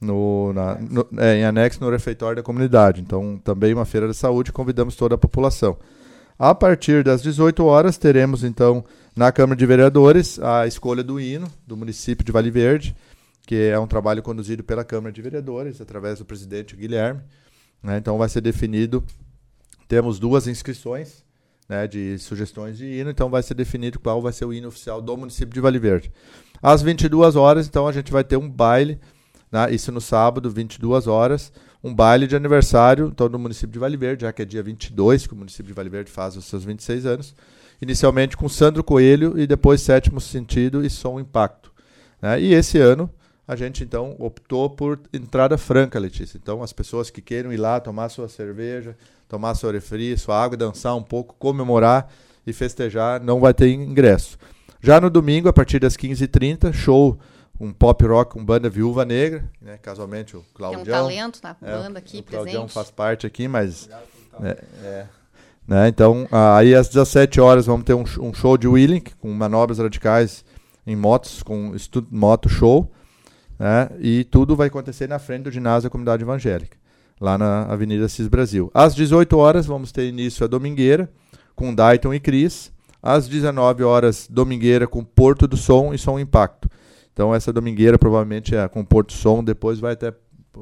no, 0.00 0.52
na, 0.52 0.76
no, 0.76 1.06
é, 1.18 1.38
em 1.38 1.44
anexo 1.44 1.82
no 1.82 1.90
refeitório 1.90 2.36
da 2.36 2.42
comunidade. 2.42 3.00
Então, 3.00 3.40
também 3.42 3.74
uma 3.74 3.84
feira 3.84 4.06
da 4.06 4.14
saúde, 4.14 4.52
convidamos 4.52 4.94
toda 4.94 5.16
a 5.16 5.18
população. 5.18 5.76
A 6.38 6.54
partir 6.54 7.02
das 7.02 7.20
18 7.20 7.64
horas, 7.64 7.98
teremos 7.98 8.44
então 8.44 8.84
na 9.18 9.32
Câmara 9.32 9.58
de 9.58 9.66
Vereadores 9.66 10.38
a 10.38 10.64
escolha 10.64 11.02
do 11.02 11.18
hino 11.18 11.50
do 11.66 11.76
município 11.76 12.24
de 12.24 12.30
Vale 12.30 12.52
Verde, 12.52 12.94
que 13.44 13.56
é 13.56 13.76
um 13.76 13.86
trabalho 13.88 14.22
conduzido 14.22 14.62
pela 14.62 14.84
Câmara 14.84 15.12
de 15.12 15.20
Vereadores, 15.20 15.80
através 15.80 16.20
do 16.20 16.24
presidente 16.24 16.76
Guilherme. 16.76 17.20
Né? 17.82 17.98
Então, 17.98 18.16
vai 18.16 18.28
ser 18.28 18.40
definido. 18.42 19.02
Temos 19.88 20.20
duas 20.20 20.46
inscrições 20.46 21.24
né, 21.68 21.88
de 21.88 22.16
sugestões 22.20 22.78
de 22.78 22.84
hino, 22.86 23.10
então 23.10 23.28
vai 23.28 23.42
ser 23.42 23.54
definido 23.54 23.98
qual 23.98 24.22
vai 24.22 24.32
ser 24.32 24.44
o 24.44 24.52
hino 24.52 24.68
oficial 24.68 25.02
do 25.02 25.16
município 25.16 25.52
de 25.52 25.60
Vale 25.60 25.80
Verde. 25.80 26.12
Às 26.62 26.80
22 26.80 27.34
horas, 27.34 27.66
então, 27.66 27.88
a 27.88 27.92
gente 27.92 28.12
vai 28.12 28.22
ter 28.22 28.36
um 28.36 28.48
baile 28.48 29.00
né? 29.50 29.72
Isso 29.74 29.90
no 29.90 30.00
sábado, 30.00 30.48
22 30.48 31.08
horas, 31.08 31.52
um 31.82 31.92
baile 31.92 32.26
de 32.26 32.36
aniversário 32.36 33.08
então, 33.08 33.28
no 33.28 33.38
município 33.38 33.72
de 33.72 33.78
Vale 33.78 33.96
Verde, 33.96 34.22
já 34.22 34.32
que 34.32 34.42
é 34.42 34.44
dia 34.44 34.62
22 34.62 35.26
que 35.26 35.32
o 35.32 35.36
município 35.36 35.66
de 35.66 35.72
Vale 35.72 35.88
Verde 35.88 36.10
faz 36.10 36.36
os 36.36 36.44
seus 36.44 36.64
26 36.64 37.06
anos. 37.06 37.34
Inicialmente 37.80 38.36
com 38.36 38.48
Sandro 38.48 38.82
Coelho 38.82 39.38
e 39.38 39.46
depois 39.46 39.80
Sétimo 39.80 40.20
Sentido 40.20 40.84
e 40.84 40.90
Som 40.90 41.20
Impacto. 41.20 41.72
Né? 42.20 42.40
E 42.40 42.54
esse 42.54 42.78
ano 42.78 43.10
a 43.46 43.56
gente 43.56 43.82
então 43.82 44.14
optou 44.18 44.68
por 44.68 45.00
entrada 45.12 45.56
franca, 45.56 45.98
Letícia. 45.98 46.36
Então 46.36 46.62
as 46.62 46.72
pessoas 46.72 47.08
que 47.08 47.22
queiram 47.22 47.50
ir 47.50 47.56
lá 47.56 47.80
tomar 47.80 48.10
sua 48.10 48.28
cerveja, 48.28 48.94
tomar 49.26 49.54
sua 49.54 49.72
refri, 49.72 50.16
sua 50.18 50.42
água, 50.42 50.56
dançar 50.56 50.94
um 50.94 51.02
pouco, 51.02 51.34
comemorar 51.38 52.12
e 52.46 52.52
festejar, 52.52 53.22
não 53.22 53.40
vai 53.40 53.54
ter 53.54 53.70
ingresso. 53.72 54.36
Já 54.82 55.00
no 55.00 55.08
domingo, 55.08 55.48
a 55.48 55.52
partir 55.52 55.78
das 55.78 55.96
15h30, 55.96 56.72
show 56.72 57.18
um 57.60 57.72
pop 57.72 58.06
rock, 58.06 58.38
um 58.38 58.44
banda 58.44 58.68
Viúva 58.68 59.04
Negra, 59.04 59.50
né? 59.60 59.78
Casualmente 59.78 60.36
o 60.36 60.44
Claudião. 60.54 60.84
Tem 60.84 60.92
um 60.92 60.96
talento 60.96 61.40
na 61.42 61.56
é, 61.60 61.72
banda 61.72 61.98
aqui 61.98 62.18
o 62.18 62.22
presente. 62.22 62.28
O 62.28 62.30
Claudião 62.30 62.68
faz 62.68 62.90
parte 62.90 63.26
aqui, 63.26 63.48
mas... 63.48 63.88
Né, 64.38 64.54
é, 64.84 65.06
né? 65.68 65.86
Então, 65.86 66.26
aí 66.32 66.74
às 66.74 66.88
17 66.88 67.38
horas 67.42 67.66
vamos 67.66 67.84
ter 67.84 67.92
um, 67.92 68.32
show 68.32 68.56
de 68.56 68.66
wheeling, 68.66 69.02
com 69.20 69.30
manobras 69.34 69.78
radicais 69.78 70.42
em 70.86 70.96
motos, 70.96 71.42
com 71.42 71.74
moto 72.10 72.48
show, 72.48 72.90
né? 73.58 73.90
E 74.00 74.24
tudo 74.24 74.56
vai 74.56 74.68
acontecer 74.68 75.06
na 75.06 75.18
frente 75.18 75.42
do 75.42 75.50
ginásio 75.50 75.82
da 75.82 75.90
comunidade 75.90 76.22
evangélica, 76.22 76.78
lá 77.20 77.36
na 77.36 77.64
Avenida 77.64 78.08
Cis 78.08 78.28
Brasil. 78.28 78.70
Às 78.72 78.94
18 78.94 79.36
horas 79.36 79.66
vamos 79.66 79.92
ter 79.92 80.08
início 80.08 80.42
a 80.42 80.48
domingueira, 80.48 81.10
com 81.54 81.74
Dayton 81.74 82.14
e 82.14 82.20
Cris. 82.20 82.72
Às 83.00 83.28
19 83.28 83.84
horas, 83.84 84.26
domingueira 84.28 84.86
com 84.88 85.04
Porto 85.04 85.46
do 85.46 85.56
Som 85.56 85.94
e 85.94 85.98
Som 85.98 86.18
Impacto. 86.18 86.68
Então 87.12 87.34
essa 87.34 87.52
domingueira 87.52 87.98
provavelmente 87.98 88.56
é 88.56 88.66
com 88.68 88.84
Porto 88.84 89.12
Som, 89.12 89.44
depois 89.44 89.78
vai 89.78 89.92
até 89.92 90.12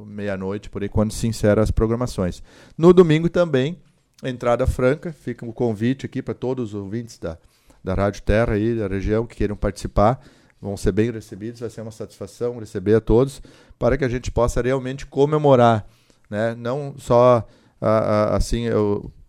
meia-noite, 0.05 0.69
por 0.69 0.83
aí, 0.83 0.89
quando 0.89 1.13
se 1.13 1.27
encerram 1.27 1.63
as 1.63 1.71
programações. 1.71 2.43
No 2.77 2.93
domingo 2.93 3.31
também, 3.31 3.79
entrada 4.23 4.67
franca, 4.67 5.13
fica 5.13 5.45
o 5.45 5.53
convite 5.53 6.07
aqui 6.07 6.23
para 6.23 6.35
todos 6.35 6.73
os 6.73 6.81
ouvintes 6.81 7.19
da, 7.19 7.39
da 7.83 7.95
Rádio 7.95 8.23
Terra 8.23 8.55
aí, 8.55 8.75
da 8.79 8.89
região, 8.89 9.27
que 9.27 9.37
queiram 9.37 9.57
participar. 9.57 10.21
Vão 10.61 10.77
ser 10.77 10.93
bem 10.93 11.11
recebidos, 11.11 11.61
vai 11.61 11.71
ser 11.71 11.83
uma 11.83 11.91
satisfação 11.91 12.59
receber 12.59 12.95
a 12.95 13.01
todos, 13.01 13.43
para 13.79 13.97
que 13.97 14.05
a 14.05 14.09
gente 14.09 14.31
possa 14.31 14.63
realmente 14.63 15.07
comemorar, 15.07 15.87
né? 16.31 16.55
não 16.55 16.95
só 16.99 17.47
a, 17.81 17.89
a, 17.89 18.37
assim, 18.37 18.65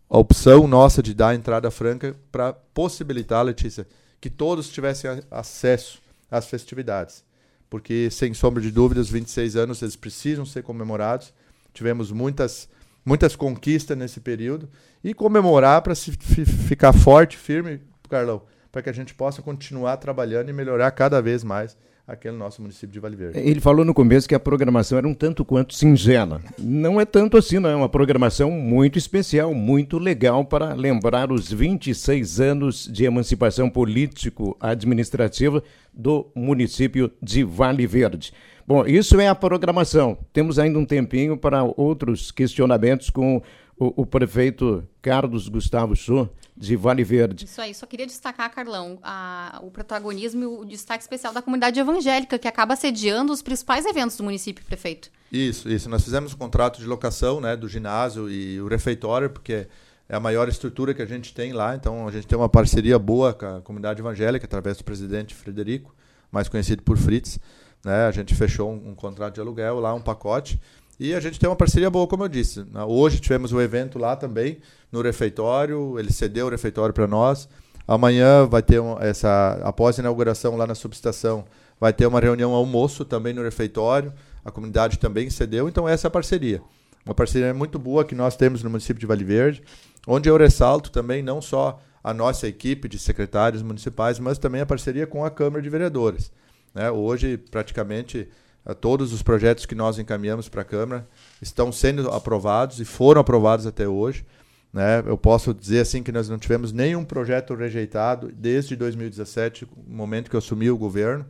a 0.09 0.17
opção 0.17 0.67
nossa 0.67 1.03
de 1.03 1.13
dar 1.13 1.29
a 1.29 1.35
entrada 1.35 1.69
franca 1.69 2.15
para 2.31 2.53
possibilitar, 2.53 3.43
Letícia, 3.43 3.85
que 4.21 4.29
todos 4.29 4.69
tivessem 4.69 5.21
acesso 5.29 6.01
às 6.31 6.47
festividades. 6.47 7.23
Porque, 7.69 8.09
sem 8.09 8.33
sombra 8.33 8.61
de 8.61 8.71
dúvidas, 8.71 9.09
26 9.09 9.55
anos 9.57 9.81
eles 9.81 9.95
precisam 9.95 10.45
ser 10.45 10.63
comemorados. 10.63 11.33
Tivemos 11.73 12.11
muitas, 12.11 12.69
muitas 13.07 13.37
conquistas 13.37 13.97
nesse 13.97 14.19
período. 14.19 14.69
E 15.01 15.13
comemorar 15.13 15.81
para 15.81 15.95
ficar 15.95 16.91
forte, 16.91 17.37
firme, 17.37 17.79
Carlão, 18.09 18.41
para 18.69 18.81
que 18.81 18.89
a 18.89 18.93
gente 18.93 19.13
possa 19.13 19.41
continuar 19.41 19.95
trabalhando 19.95 20.49
e 20.49 20.53
melhorar 20.53 20.91
cada 20.91 21.21
vez 21.21 21.41
mais 21.41 21.77
aqui 22.07 22.31
no 22.31 22.37
nosso 22.37 22.61
município 22.61 22.87
de 22.87 22.99
Vale 23.01 23.17
Verde. 23.17 23.37
Ele 23.37 23.59
falou 23.59 23.83
no 23.83 23.93
começo 23.93 24.29
que 24.29 24.33
a 24.33 24.39
programação 24.39 24.97
era 24.97 25.07
um 25.07 25.13
tanto 25.13 25.43
quanto 25.43 25.75
singela. 25.75 26.41
Não 26.57 27.01
é 27.01 27.05
tanto 27.05 27.35
assim, 27.35 27.59
não 27.59 27.69
é 27.69 27.75
uma 27.75 27.89
programação 27.89 28.49
muito 28.49 28.97
especial, 28.97 29.53
muito 29.53 29.97
legal 29.99 30.45
para 30.45 30.73
lembrar 30.73 31.31
os 31.33 31.51
26 31.51 32.39
anos 32.39 32.89
de 32.89 33.03
emancipação 33.03 33.69
político-administrativa 33.69 35.61
do 35.93 36.31
município 36.33 37.11
de 37.21 37.43
Vale 37.43 37.85
Verde. 37.85 38.31
Bom, 38.65 38.85
isso 38.85 39.19
é 39.19 39.27
a 39.27 39.35
programação. 39.35 40.17
Temos 40.31 40.57
ainda 40.57 40.79
um 40.79 40.85
tempinho 40.85 41.35
para 41.37 41.63
outros 41.63 42.31
questionamentos 42.31 43.09
com 43.09 43.41
o, 43.77 44.01
o 44.01 44.05
prefeito 44.05 44.83
Carlos 45.01 45.49
Gustavo 45.49 45.95
Sô, 45.95 46.29
de 46.57 46.75
Vale 46.75 47.03
Verde. 47.03 47.45
Isso 47.45 47.61
aí, 47.61 47.73
só 47.73 47.85
queria 47.85 48.07
destacar, 48.07 48.51
Carlão, 48.51 48.97
a, 49.03 49.59
o 49.61 49.69
protagonismo 49.69 50.41
e 50.41 50.45
o 50.45 50.65
destaque 50.65 51.03
especial 51.03 51.31
da 51.31 51.41
comunidade 51.41 51.79
evangélica, 51.79 52.39
que 52.39 52.47
acaba 52.47 52.75
sediando 52.75 53.31
os 53.31 53.43
principais 53.43 53.85
eventos 53.85 54.17
do 54.17 54.23
município, 54.23 54.65
prefeito. 54.65 55.11
Isso, 55.31 55.69
isso. 55.69 55.87
Nós 55.87 56.03
fizemos 56.03 56.33
um 56.33 56.37
contrato 56.37 56.79
de 56.79 56.85
locação 56.85 57.39
né, 57.39 57.55
do 57.55 57.69
ginásio 57.69 58.29
e 58.29 58.59
o 58.59 58.67
refeitório, 58.67 59.29
porque 59.29 59.67
é 60.09 60.15
a 60.15 60.19
maior 60.19 60.49
estrutura 60.49 60.93
que 60.93 61.01
a 61.01 61.05
gente 61.05 61.33
tem 61.33 61.53
lá, 61.53 61.75
então 61.75 62.07
a 62.07 62.11
gente 62.11 62.25
tem 62.25 62.37
uma 62.37 62.49
parceria 62.49 62.97
boa 62.97 63.33
com 63.33 63.45
a 63.45 63.61
comunidade 63.61 63.99
evangélica, 63.99 64.45
através 64.45 64.77
do 64.77 64.83
presidente 64.83 65.35
Frederico, 65.35 65.93
mais 66.31 66.49
conhecido 66.49 66.81
por 66.81 66.97
Fritz. 66.97 67.39
Né, 67.85 68.07
a 68.07 68.11
gente 68.11 68.33
fechou 68.33 68.71
um, 68.71 68.89
um 68.89 68.95
contrato 68.95 69.35
de 69.35 69.41
aluguel 69.41 69.79
lá, 69.79 69.93
um 69.93 70.01
pacote, 70.01 70.59
e 70.99 71.13
a 71.13 71.19
gente 71.19 71.39
tem 71.39 71.47
uma 71.49 71.55
parceria 71.55 71.89
boa, 71.89 72.07
como 72.07 72.23
eu 72.23 72.27
disse. 72.27 72.65
Hoje 72.87 73.19
tivemos 73.19 73.51
o 73.51 73.57
um 73.57 73.61
evento 73.61 73.99
lá 73.99 74.15
também, 74.15 74.57
no 74.91 75.01
refeitório, 75.01 75.99
ele 75.99 76.11
cedeu 76.11 76.47
o 76.47 76.49
refeitório 76.49 76.93
para 76.93 77.05
nós. 77.05 77.47
Amanhã 77.87 78.45
vai 78.45 78.61
ter 78.61 78.81
essa 78.99 79.59
após 79.63 79.97
a 79.97 80.01
inauguração 80.01 80.57
lá 80.57 80.65
na 80.65 80.75
subestação, 80.75 81.45
vai 81.79 81.93
ter 81.93 82.05
uma 82.05 82.19
reunião 82.19 82.53
almoço 82.53 83.05
também 83.05 83.33
no 83.33 83.43
refeitório. 83.43 84.11
A 84.43 84.51
comunidade 84.51 84.97
também 84.97 85.29
cedeu, 85.29 85.69
então 85.69 85.87
essa 85.87 86.07
é 86.07 86.09
a 86.09 86.11
parceria. 86.11 86.61
Uma 87.05 87.13
parceria 87.13 87.53
muito 87.53 87.77
boa 87.77 88.03
que 88.03 88.15
nós 88.15 88.35
temos 88.35 88.63
no 88.63 88.69
município 88.69 88.99
de 88.99 89.05
Vale 89.05 89.23
Verde, 89.23 89.63
onde 90.05 90.29
eu 90.29 90.35
ressalto 90.35 90.91
também 90.91 91.21
não 91.21 91.41
só 91.41 91.79
a 92.03 92.13
nossa 92.13 92.47
equipe 92.47 92.87
de 92.87 92.97
secretários 92.97 93.61
municipais, 93.61 94.19
mas 94.19 94.37
também 94.37 94.61
a 94.61 94.65
parceria 94.65 95.05
com 95.05 95.23
a 95.23 95.29
Câmara 95.29 95.61
de 95.61 95.69
Vereadores. 95.69 96.31
Né? 96.73 96.89
Hoje, 96.89 97.37
praticamente, 97.37 98.27
todos 98.73 99.13
os 99.13 99.23
projetos 99.23 99.65
que 99.65 99.75
nós 99.75 99.97
encaminhamos 99.97 100.49
para 100.49 100.61
a 100.61 100.65
Câmara 100.65 101.07
estão 101.41 101.71
sendo 101.71 102.09
aprovados 102.09 102.79
e 102.79 102.85
foram 102.85 103.21
aprovados 103.21 103.65
até 103.65 103.87
hoje. 103.87 104.25
Né? 104.73 105.01
Eu 105.05 105.17
posso 105.17 105.53
dizer 105.53 105.79
assim 105.79 106.03
que 106.03 106.11
nós 106.11 106.27
não 106.27 106.37
tivemos 106.37 106.71
nenhum 106.71 107.05
projeto 107.05 107.55
rejeitado 107.55 108.31
desde 108.33 108.75
2017, 108.75 109.65
o 109.65 109.69
momento 109.87 110.29
que 110.29 110.35
eu 110.35 110.39
assumi 110.39 110.69
o 110.69 110.77
governo, 110.77 111.25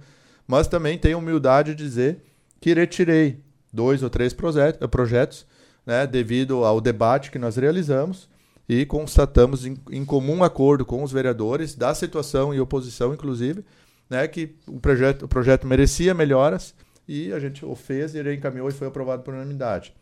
mas 0.47 0.67
também 0.67 0.97
tenho 0.97 1.19
humildade 1.19 1.75
de 1.75 1.83
dizer 1.83 2.23
que 2.59 2.73
retirei 2.73 3.39
dois 3.71 4.01
ou 4.01 4.09
três 4.09 4.33
projetos 4.33 5.45
né, 5.85 6.07
devido 6.07 6.65
ao 6.65 6.81
debate 6.81 7.29
que 7.29 7.39
nós 7.39 7.55
realizamos 7.55 8.27
e 8.67 8.85
constatamos 8.85 9.65
em, 9.65 9.77
em, 9.91 10.03
comum 10.03 10.43
acordo 10.43 10.85
com 10.85 11.01
os 11.01 11.11
vereadores 11.11 11.75
da 11.75 11.93
situação 11.93 12.53
e 12.53 12.59
oposição, 12.59 13.13
inclusive, 13.13 13.63
né, 14.09 14.27
que 14.27 14.55
o 14.67 14.79
projeto, 14.79 15.23
o 15.23 15.27
projeto 15.27 15.65
merecia 15.65 16.13
melhoras 16.13 16.75
e 17.07 17.31
a 17.31 17.39
gente 17.39 17.65
o 17.65 17.75
fez 17.75 18.13
e 18.13 18.19
ele 18.19 18.33
encaminhou 18.33 18.67
e 18.69 18.71
foi 18.71 18.87
aprovado 18.87 19.23
por 19.23 19.33
unanimidade. 19.33 19.93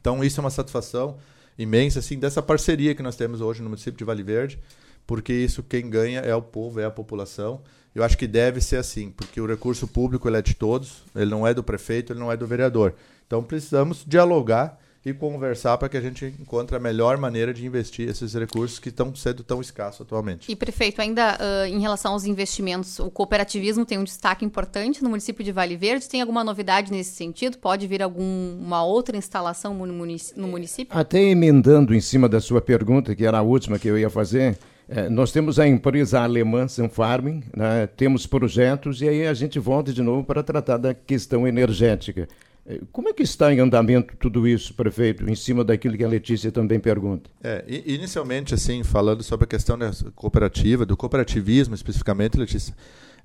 Então 0.00 0.24
isso 0.24 0.40
é 0.40 0.42
uma 0.42 0.50
satisfação 0.50 1.16
imensa 1.58 1.98
assim 1.98 2.18
dessa 2.18 2.42
parceria 2.42 2.94
que 2.94 3.02
nós 3.02 3.16
temos 3.16 3.40
hoje 3.40 3.62
no 3.62 3.68
município 3.68 3.98
de 3.98 4.04
Vale 4.04 4.22
Verde, 4.22 4.58
porque 5.06 5.32
isso 5.32 5.62
quem 5.62 5.88
ganha 5.88 6.20
é 6.20 6.34
o 6.34 6.42
povo, 6.42 6.80
é 6.80 6.84
a 6.84 6.90
população. 6.90 7.60
Eu 7.94 8.02
acho 8.02 8.16
que 8.16 8.26
deve 8.26 8.60
ser 8.60 8.76
assim, 8.76 9.10
porque 9.10 9.40
o 9.40 9.46
recurso 9.46 9.86
público 9.86 10.28
ele 10.28 10.38
é 10.38 10.42
de 10.42 10.54
todos, 10.54 11.02
ele 11.14 11.30
não 11.30 11.46
é 11.46 11.52
do 11.52 11.62
prefeito, 11.62 12.12
ele 12.12 12.20
não 12.20 12.32
é 12.32 12.36
do 12.36 12.46
vereador. 12.46 12.94
Então 13.26 13.42
precisamos 13.42 14.04
dialogar 14.06 14.78
e 15.04 15.12
conversar 15.12 15.76
para 15.78 15.88
que 15.88 15.96
a 15.96 16.00
gente 16.00 16.24
encontre 16.40 16.76
a 16.76 16.80
melhor 16.80 17.16
maneira 17.18 17.52
de 17.52 17.66
investir 17.66 18.08
esses 18.08 18.34
recursos 18.34 18.78
que 18.78 18.88
estão 18.88 19.12
sendo 19.14 19.42
tão 19.42 19.60
escassos 19.60 20.02
atualmente. 20.02 20.50
E 20.50 20.54
prefeito, 20.54 21.00
ainda 21.00 21.36
uh, 21.36 21.66
em 21.66 21.80
relação 21.80 22.12
aos 22.12 22.24
investimentos, 22.24 23.00
o 23.00 23.10
cooperativismo 23.10 23.84
tem 23.84 23.98
um 23.98 24.04
destaque 24.04 24.44
importante 24.44 25.02
no 25.02 25.10
município 25.10 25.44
de 25.44 25.50
Vale 25.50 25.76
Verde. 25.76 26.08
Tem 26.08 26.20
alguma 26.20 26.44
novidade 26.44 26.92
nesse 26.92 27.16
sentido? 27.16 27.58
Pode 27.58 27.86
vir 27.86 28.02
alguma 28.02 28.84
outra 28.84 29.16
instalação 29.16 29.74
no 29.74 30.48
município? 30.48 30.96
Até 30.96 31.20
emendando 31.20 31.94
em 31.94 32.00
cima 32.00 32.28
da 32.28 32.40
sua 32.40 32.60
pergunta, 32.60 33.14
que 33.14 33.24
era 33.24 33.38
a 33.38 33.42
última 33.42 33.78
que 33.78 33.88
eu 33.88 33.98
ia 33.98 34.08
fazer, 34.08 34.56
é, 34.88 35.08
nós 35.08 35.32
temos 35.32 35.58
a 35.58 35.66
empresa 35.66 36.20
alemã 36.20 36.68
Sunfarming, 36.68 37.42
né, 37.56 37.88
temos 37.96 38.26
projetos 38.26 39.00
e 39.00 39.08
aí 39.08 39.26
a 39.26 39.34
gente 39.34 39.58
volta 39.58 39.92
de 39.92 40.02
novo 40.02 40.22
para 40.22 40.42
tratar 40.42 40.76
da 40.76 40.94
questão 40.94 41.46
energética. 41.46 42.28
É, 42.64 42.80
como 42.92 43.08
é 43.08 43.12
que 43.12 43.22
está 43.22 43.52
em 43.52 43.58
andamento 43.58 44.16
tudo 44.16 44.46
isso, 44.46 44.72
prefeito, 44.74 45.28
em 45.28 45.34
cima 45.34 45.64
daquilo 45.64 45.96
que 45.96 46.04
a 46.04 46.08
Letícia 46.08 46.52
também 46.52 46.78
pergunta? 46.78 47.28
É, 47.42 47.64
inicialmente, 47.66 48.54
assim, 48.54 48.84
falando 48.84 49.22
sobre 49.22 49.44
a 49.44 49.48
questão 49.48 49.76
da 49.76 49.90
cooperativa, 50.14 50.86
do 50.86 50.96
cooperativismo 50.96 51.74
especificamente, 51.74 52.38
Letícia, 52.38 52.74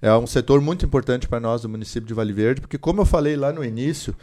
é 0.02 0.12
um 0.16 0.28
setor 0.28 0.60
muito 0.62 0.86
importante 0.86 1.28
para 1.28 1.40
nós 1.40 1.62
do 1.62 1.70
município 1.70 2.08
de 2.08 2.14
Vale 2.14 2.34
Verde, 2.34 2.62
porque 2.62 2.78
como 2.78 3.02
eu 3.02 3.06
falei 3.06 3.36
lá 3.36 3.52
no 3.52 3.64
início, 3.64 4.16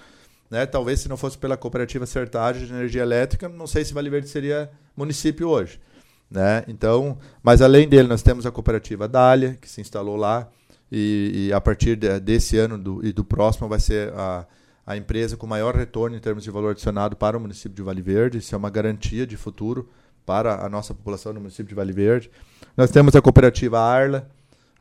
né, 0.50 0.66
talvez 0.66 1.00
se 1.00 1.08
não 1.08 1.16
fosse 1.16 1.38
pela 1.38 1.56
cooperativa 1.56 2.06
Sertagem 2.06 2.66
de 2.66 2.72
Energia 2.72 3.02
Elétrica, 3.02 3.48
não 3.48 3.66
sei 3.66 3.84
se 3.84 3.94
Vale 3.94 4.10
Verde 4.10 4.28
seria 4.28 4.70
município 4.96 5.48
hoje. 5.48 5.80
Né? 6.30 6.64
Então, 6.66 7.18
mas 7.42 7.62
além 7.62 7.88
dele, 7.88 8.08
nós 8.08 8.22
temos 8.22 8.46
a 8.46 8.50
cooperativa 8.50 9.06
Dália, 9.06 9.56
que 9.60 9.68
se 9.68 9.80
instalou 9.80 10.16
lá, 10.16 10.48
e, 10.90 11.48
e 11.48 11.52
a 11.52 11.60
partir 11.60 11.96
de, 11.96 12.20
desse 12.20 12.58
ano 12.58 12.78
do, 12.78 13.04
e 13.04 13.12
do 13.12 13.24
próximo 13.24 13.68
vai 13.68 13.80
ser 13.80 14.12
a 14.12 14.46
a 14.86 14.96
empresa 14.96 15.36
com 15.36 15.46
maior 15.46 15.74
retorno 15.74 16.16
em 16.16 16.20
termos 16.20 16.44
de 16.44 16.50
valor 16.50 16.72
adicionado 16.72 17.16
para 17.16 17.36
o 17.36 17.40
município 17.40 17.74
de 17.74 17.82
Vale 17.82 18.02
Verde. 18.02 18.38
Isso 18.38 18.54
é 18.54 18.58
uma 18.58 18.70
garantia 18.70 19.26
de 19.26 19.36
futuro 19.36 19.88
para 20.26 20.64
a 20.64 20.68
nossa 20.68 20.94
população 20.94 21.32
no 21.32 21.40
município 21.40 21.66
de 21.66 21.74
Vale 21.74 21.92
Verde. 21.92 22.30
Nós 22.76 22.90
temos 22.90 23.14
a 23.14 23.22
cooperativa 23.22 23.80
Arla, 23.80 24.28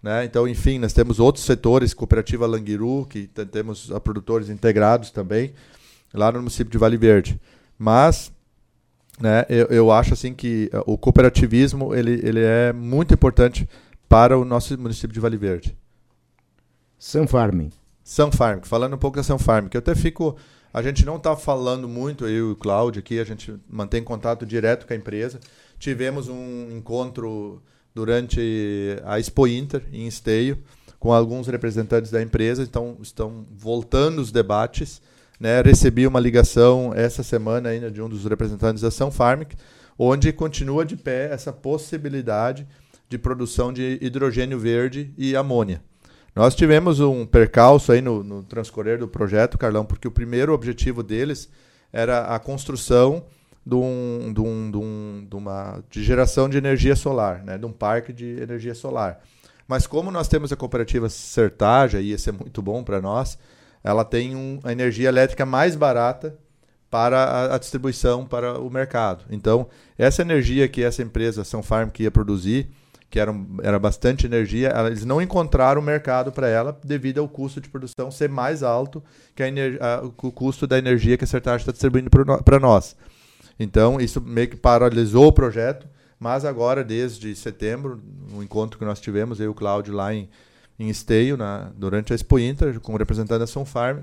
né? 0.01 0.25
Então, 0.25 0.47
enfim, 0.47 0.79
nós 0.79 0.91
temos 0.91 1.19
outros 1.19 1.45
setores, 1.45 1.93
cooperativa 1.93 2.45
Languiru, 2.45 3.05
que 3.05 3.27
temos 3.51 3.91
a 3.91 3.99
produtores 3.99 4.49
integrados 4.49 5.11
também 5.11 5.53
lá 6.13 6.31
no 6.31 6.39
município 6.39 6.71
de 6.71 6.77
Vale 6.77 6.97
Verde. 6.97 7.39
Mas 7.77 8.31
né, 9.19 9.45
eu, 9.47 9.67
eu 9.67 9.91
acho 9.91 10.13
assim 10.13 10.33
que 10.33 10.69
eh, 10.71 10.83
o 10.85 10.97
cooperativismo 10.97 11.93
ele, 11.95 12.19
ele 12.23 12.41
é 12.41 12.73
muito 12.73 13.13
importante 13.13 13.67
para 14.09 14.37
o 14.37 14.43
nosso 14.43 14.77
município 14.77 15.13
de 15.13 15.19
Vale 15.19 15.37
Verde. 15.37 15.77
Sunfarming. 16.99 17.71
Sunfarm, 18.03 18.61
falando 18.63 18.95
um 18.95 18.97
pouco 18.97 19.17
da 19.17 19.23
Sunfarm, 19.23 19.67
que 19.67 19.77
eu 19.77 19.79
até 19.79 19.95
fico. 19.95 20.35
A 20.73 20.81
gente 20.81 21.05
não 21.05 21.17
está 21.17 21.35
falando 21.35 21.87
muito, 21.87 22.25
eu 22.25 22.49
e 22.49 22.51
o 22.51 22.55
Cláudio 22.55 22.99
aqui, 22.99 23.19
a 23.19 23.23
gente 23.23 23.53
mantém 23.69 24.03
contato 24.03 24.45
direto 24.45 24.87
com 24.87 24.93
a 24.93 24.95
empresa. 24.95 25.39
Tivemos 25.77 26.27
um 26.27 26.71
encontro 26.71 27.61
durante 27.93 28.97
a 29.05 29.19
Expo 29.19 29.47
Inter, 29.47 29.83
em 29.91 30.07
Esteio, 30.07 30.57
com 30.99 31.13
alguns 31.13 31.47
representantes 31.47 32.09
da 32.09 32.21
empresa, 32.21 32.63
então 32.63 32.97
estão 33.01 33.45
voltando 33.55 34.19
os 34.19 34.31
debates. 34.31 35.01
Né? 35.39 35.61
Recebi 35.61 36.07
uma 36.07 36.19
ligação 36.19 36.91
essa 36.95 37.21
semana 37.21 37.69
ainda 37.69 37.91
de 37.91 38.01
um 38.01 38.09
dos 38.09 38.25
representantes 38.25 38.81
da 38.81 38.89
Sunfarm, 38.89 39.43
onde 39.97 40.33
continua 40.33 40.83
de 40.85 40.97
pé 40.97 41.31
essa 41.31 41.53
possibilidade 41.53 42.67
de 43.07 43.17
produção 43.17 43.71
de 43.71 43.99
hidrogênio 44.01 44.57
verde 44.57 45.13
e 45.17 45.35
amônia. 45.35 45.83
Nós 46.35 46.55
tivemos 46.55 46.99
um 46.99 47.25
percalço 47.25 47.91
aí 47.91 48.01
no, 48.01 48.23
no 48.23 48.43
transcorrer 48.43 48.97
do 48.97 49.07
projeto, 49.07 49.57
Carlão, 49.57 49.85
porque 49.85 50.07
o 50.07 50.11
primeiro 50.11 50.53
objetivo 50.53 51.03
deles 51.03 51.49
era 51.91 52.35
a 52.35 52.39
construção 52.39 53.23
de, 53.65 53.75
um, 53.75 54.33
de, 54.33 54.41
um, 54.41 54.71
de, 54.71 54.77
um, 54.77 55.27
de 55.29 55.35
uma 55.35 55.83
de 55.89 56.03
geração 56.03 56.49
de 56.49 56.57
energia 56.57 56.95
solar, 56.95 57.43
né? 57.43 57.57
de 57.57 57.65
um 57.65 57.71
parque 57.71 58.11
de 58.11 58.41
energia 58.41 58.73
solar. 58.73 59.21
Mas 59.67 59.87
como 59.87 60.11
nós 60.11 60.27
temos 60.27 60.51
a 60.51 60.55
cooperativa 60.55 61.07
Sertaja, 61.07 62.01
e 62.01 62.11
isso 62.11 62.29
é 62.29 62.33
muito 62.33 62.61
bom 62.61 62.83
para 62.83 62.99
nós, 62.99 63.37
ela 63.83 64.03
tem 64.03 64.35
um, 64.35 64.59
a 64.63 64.71
energia 64.71 65.09
elétrica 65.09 65.45
mais 65.45 65.75
barata 65.75 66.37
para 66.89 67.23
a, 67.23 67.55
a, 67.55 67.57
distribuição 67.57 68.25
para 68.25 68.59
o 68.59 68.69
mercado. 68.69 69.25
Então, 69.29 69.67
essa 69.97 70.21
energia 70.21 70.67
que 70.67 70.83
essa 70.83 71.01
empresa 71.01 71.43
São 71.43 71.63
Farm 71.63 71.89
que 71.89 72.03
ia 72.03 72.11
produzir, 72.11 72.69
que 73.13 73.19
era, 73.19 73.31
era 73.61 73.77
bastante 73.77 74.25
energia, 74.25 74.73
eles 74.87 75.05
não 75.05 75.21
encontraram 75.21 75.79
mercado 75.83 76.31
para 76.31 76.47
ela 76.47 76.75
devido 76.83 77.19
ao 77.19 77.29
custo 77.29 77.61
de 77.61 77.69
produção 77.69 78.09
ser 78.09 78.27
mais 78.27 78.63
alto 78.63 79.03
que 79.35 79.43
a, 79.43 79.47
a, 79.47 80.03
o 80.03 80.31
custo 80.31 80.65
da 80.65 80.79
energia 80.79 81.15
que 81.15 81.23
a 81.23 81.27
Sertage 81.27 81.61
está 81.61 81.71
distribuindo 81.71 82.09
para 82.09 82.59
nós. 82.59 82.95
Então, 83.59 84.01
isso 84.01 84.19
meio 84.19 84.47
que 84.47 84.55
paralisou 84.55 85.27
o 85.27 85.31
projeto, 85.31 85.87
mas 86.19 86.43
agora, 86.43 86.83
desde 86.83 87.35
setembro, 87.35 88.01
no 88.31 88.41
encontro 88.41 88.79
que 88.79 88.85
nós 88.85 88.99
tivemos, 88.99 89.39
eu 89.39 89.45
e 89.45 89.49
o 89.49 89.53
Cláudio 89.53 89.93
lá 89.93 90.11
em, 90.11 90.27
em 90.79 90.89
Esteio, 90.89 91.37
na, 91.37 91.71
durante 91.77 92.13
a 92.13 92.15
Expo 92.15 92.39
Inter, 92.39 92.79
com 92.79 92.95
o 92.95 92.97
representante 92.97 93.41
da 93.41 93.45
São 93.45 93.63
Farm, 93.63 93.99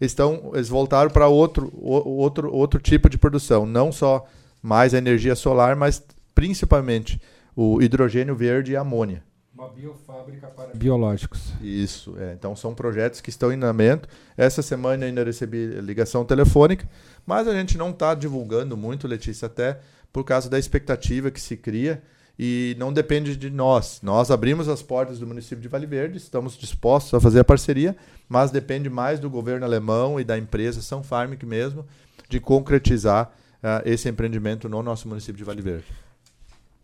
estão, 0.00 0.52
eles 0.54 0.70
voltaram 0.70 1.10
para 1.10 1.28
outro, 1.28 1.70
outro, 1.78 2.50
outro 2.50 2.80
tipo 2.80 3.10
de 3.10 3.18
produção, 3.18 3.66
não 3.66 3.92
só 3.92 4.26
mais 4.62 4.94
a 4.94 4.98
energia 4.98 5.34
solar, 5.34 5.76
mas 5.76 6.02
principalmente 6.34 7.20
o 7.56 7.80
hidrogênio 7.80 8.36
verde 8.36 8.72
e 8.72 8.76
a 8.76 8.82
amônia. 8.82 9.24
Uma 9.54 9.68
biofábrica 9.70 10.48
para 10.48 10.74
biológicos. 10.74 11.54
Isso, 11.62 12.14
é. 12.18 12.34
então 12.34 12.54
são 12.54 12.74
projetos 12.74 13.22
que 13.22 13.30
estão 13.30 13.50
em 13.50 13.56
andamento. 13.56 14.06
Essa 14.36 14.60
semana 14.60 15.06
ainda 15.06 15.24
recebi 15.24 15.66
ligação 15.80 16.26
telefônica, 16.26 16.86
mas 17.24 17.48
a 17.48 17.54
gente 17.54 17.78
não 17.78 17.88
está 17.88 18.14
divulgando 18.14 18.76
muito, 18.76 19.08
Letícia, 19.08 19.46
até 19.46 19.80
por 20.12 20.24
causa 20.24 20.50
da 20.50 20.58
expectativa 20.58 21.30
que 21.30 21.40
se 21.40 21.56
cria 21.56 22.02
e 22.38 22.76
não 22.78 22.92
depende 22.92 23.34
de 23.34 23.48
nós. 23.48 24.00
Nós 24.02 24.30
abrimos 24.30 24.68
as 24.68 24.82
portas 24.82 25.18
do 25.18 25.26
município 25.26 25.62
de 25.62 25.68
Vale 25.68 25.86
Verde, 25.86 26.18
estamos 26.18 26.58
dispostos 26.58 27.14
a 27.14 27.20
fazer 27.20 27.40
a 27.40 27.44
parceria, 27.44 27.96
mas 28.28 28.50
depende 28.50 28.90
mais 28.90 29.18
do 29.18 29.30
governo 29.30 29.64
alemão 29.64 30.20
e 30.20 30.24
da 30.24 30.36
empresa 30.36 30.82
São 30.82 31.02
Farmic 31.02 31.46
mesmo 31.46 31.86
de 32.28 32.38
concretizar 32.40 33.32
uh, 33.62 33.88
esse 33.88 34.06
empreendimento 34.06 34.68
no 34.68 34.82
nosso 34.82 35.08
município 35.08 35.38
de 35.38 35.44
Vale 35.44 35.62
Verde. 35.62 36.05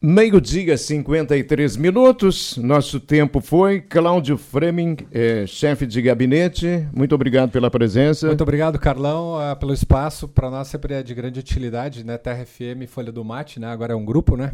Meio-dia, 0.05 0.77
53 0.77 1.77
minutos. 1.77 2.57
Nosso 2.57 2.99
tempo 2.99 3.41
foi. 3.41 3.81
Cláudio 3.81 4.37
Freming, 4.37 4.97
é, 5.13 5.47
chefe 5.47 5.87
de 5.87 6.03
gabinete, 6.03 6.89
muito 6.93 7.15
obrigado 7.15 7.53
pela 7.53 7.71
presença. 7.71 8.27
Muito 8.27 8.43
obrigado, 8.43 8.81
Carlão, 8.81 9.37
uh, 9.37 9.55
pelo 9.55 9.73
espaço. 9.73 10.27
Para 10.27 10.51
nós 10.51 10.67
sempre 10.67 10.95
é 10.95 11.05
de 11.05 11.15
grande 11.15 11.39
utilidade, 11.39 12.05
né? 12.05 12.19
Terra 12.19 12.45
FM 12.45 12.89
Folha 12.89 13.13
do 13.13 13.25
Mate, 13.25 13.61
né? 13.61 13.69
Agora 13.69 13.93
é 13.93 13.97
um 13.97 14.05
grupo, 14.05 14.37
né? 14.37 14.53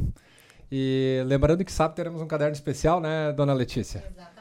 E 0.70 1.22
lembrando 1.24 1.64
que 1.64 1.72
sábado 1.72 1.96
teremos 1.96 2.20
um 2.20 2.26
caderno 2.26 2.52
especial, 2.52 3.00
né, 3.00 3.32
dona 3.32 3.54
Letícia? 3.54 4.04
Exato 4.14 4.37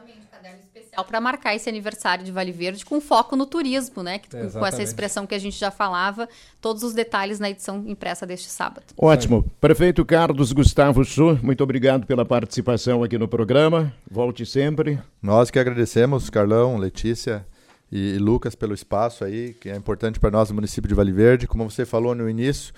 para 1.03 1.21
marcar 1.21 1.55
esse 1.55 1.69
aniversário 1.69 2.23
de 2.23 2.31
Vale 2.31 2.51
Verde 2.51 2.85
com 2.85 2.99
foco 2.99 3.35
no 3.35 3.45
turismo, 3.45 4.03
né? 4.03 4.19
Que, 4.19 4.29
com 4.29 4.65
essa 4.65 4.81
expressão 4.81 5.25
que 5.27 5.35
a 5.35 5.39
gente 5.39 5.57
já 5.57 5.71
falava, 5.71 6.27
todos 6.61 6.83
os 6.83 6.93
detalhes 6.93 7.39
na 7.39 7.49
edição 7.49 7.83
impressa 7.87 8.25
deste 8.25 8.49
sábado. 8.49 8.85
Ótimo. 8.97 9.45
Prefeito 9.59 10.03
Carlos 10.05 10.51
Gustavo 10.51 11.03
Su, 11.05 11.39
muito 11.41 11.63
obrigado 11.63 12.05
pela 12.05 12.25
participação 12.25 13.03
aqui 13.03 13.17
no 13.17 13.27
programa. 13.27 13.93
Volte 14.09 14.45
sempre. 14.45 14.99
Nós 15.21 15.51
que 15.51 15.59
agradecemos, 15.59 16.29
Carlão, 16.29 16.77
Letícia 16.77 17.45
e 17.91 18.17
Lucas, 18.17 18.55
pelo 18.55 18.73
espaço 18.73 19.23
aí, 19.23 19.53
que 19.53 19.69
é 19.69 19.75
importante 19.75 20.19
para 20.19 20.31
nós 20.31 20.49
no 20.49 20.55
município 20.55 20.87
de 20.87 20.95
Vale 20.95 21.11
Verde. 21.11 21.47
Como 21.47 21.69
você 21.69 21.85
falou 21.85 22.13
no 22.13 22.29
início, 22.29 22.73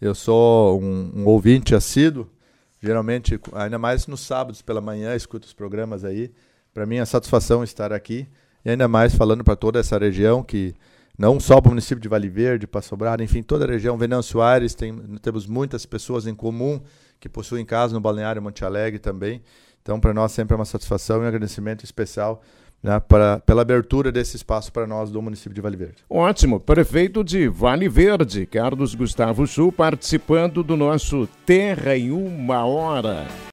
eu 0.00 0.14
sou 0.14 0.80
um, 0.80 1.12
um 1.14 1.26
ouvinte 1.26 1.74
assíduo. 1.74 2.28
Geralmente, 2.82 3.38
ainda 3.52 3.78
mais 3.78 4.06
nos 4.06 4.20
sábados 4.20 4.62
pela 4.62 4.80
manhã, 4.80 5.14
escuto 5.14 5.46
os 5.46 5.52
programas 5.52 6.04
aí. 6.04 6.32
Para 6.72 6.86
mim 6.86 6.96
é 6.96 7.04
satisfação 7.04 7.64
estar 7.64 7.92
aqui 7.92 8.28
e 8.64 8.70
ainda 8.70 8.86
mais 8.86 9.14
falando 9.14 9.42
para 9.42 9.56
toda 9.56 9.78
essa 9.80 9.98
região 9.98 10.42
que 10.42 10.74
não 11.18 11.38
só 11.38 11.60
para 11.60 11.68
o 11.68 11.72
município 11.72 12.00
de 12.00 12.08
Vale 12.08 12.28
Verde, 12.28 12.66
para 12.66 12.80
Sobrado, 12.80 13.22
enfim, 13.22 13.42
toda 13.42 13.64
a 13.66 13.68
região, 13.68 13.98
Venâncio 13.98 14.40
Aires, 14.40 14.74
tem, 14.74 14.96
temos 15.20 15.46
muitas 15.46 15.84
pessoas 15.84 16.26
em 16.26 16.34
comum 16.34 16.80
que 17.18 17.28
possuem 17.28 17.64
casa 17.64 17.92
no 17.92 18.00
Balneário 18.00 18.40
Monte 18.40 18.64
Alegre 18.64 18.98
também. 18.98 19.42
Então, 19.82 20.00
para 20.00 20.14
nós 20.14 20.32
sempre 20.32 20.54
é 20.54 20.56
uma 20.56 20.64
satisfação 20.64 21.20
e 21.20 21.24
um 21.24 21.28
agradecimento 21.28 21.84
especial 21.84 22.42
né, 22.82 22.98
para, 23.00 23.38
pela 23.40 23.62
abertura 23.62 24.10
desse 24.10 24.36
espaço 24.36 24.72
para 24.72 24.86
nós 24.86 25.10
do 25.10 25.20
município 25.20 25.52
de 25.52 25.60
Vale 25.60 25.76
Verde. 25.76 25.96
Ótimo. 26.08 26.58
Prefeito 26.58 27.22
de 27.22 27.48
Vale 27.48 27.88
Verde, 27.88 28.46
Carlos 28.46 28.94
Gustavo 28.94 29.46
Sul, 29.46 29.70
participando 29.70 30.62
do 30.62 30.76
nosso 30.76 31.28
Terra 31.44 31.96
em 31.96 32.10
Uma 32.10 32.64
Hora. 32.64 33.26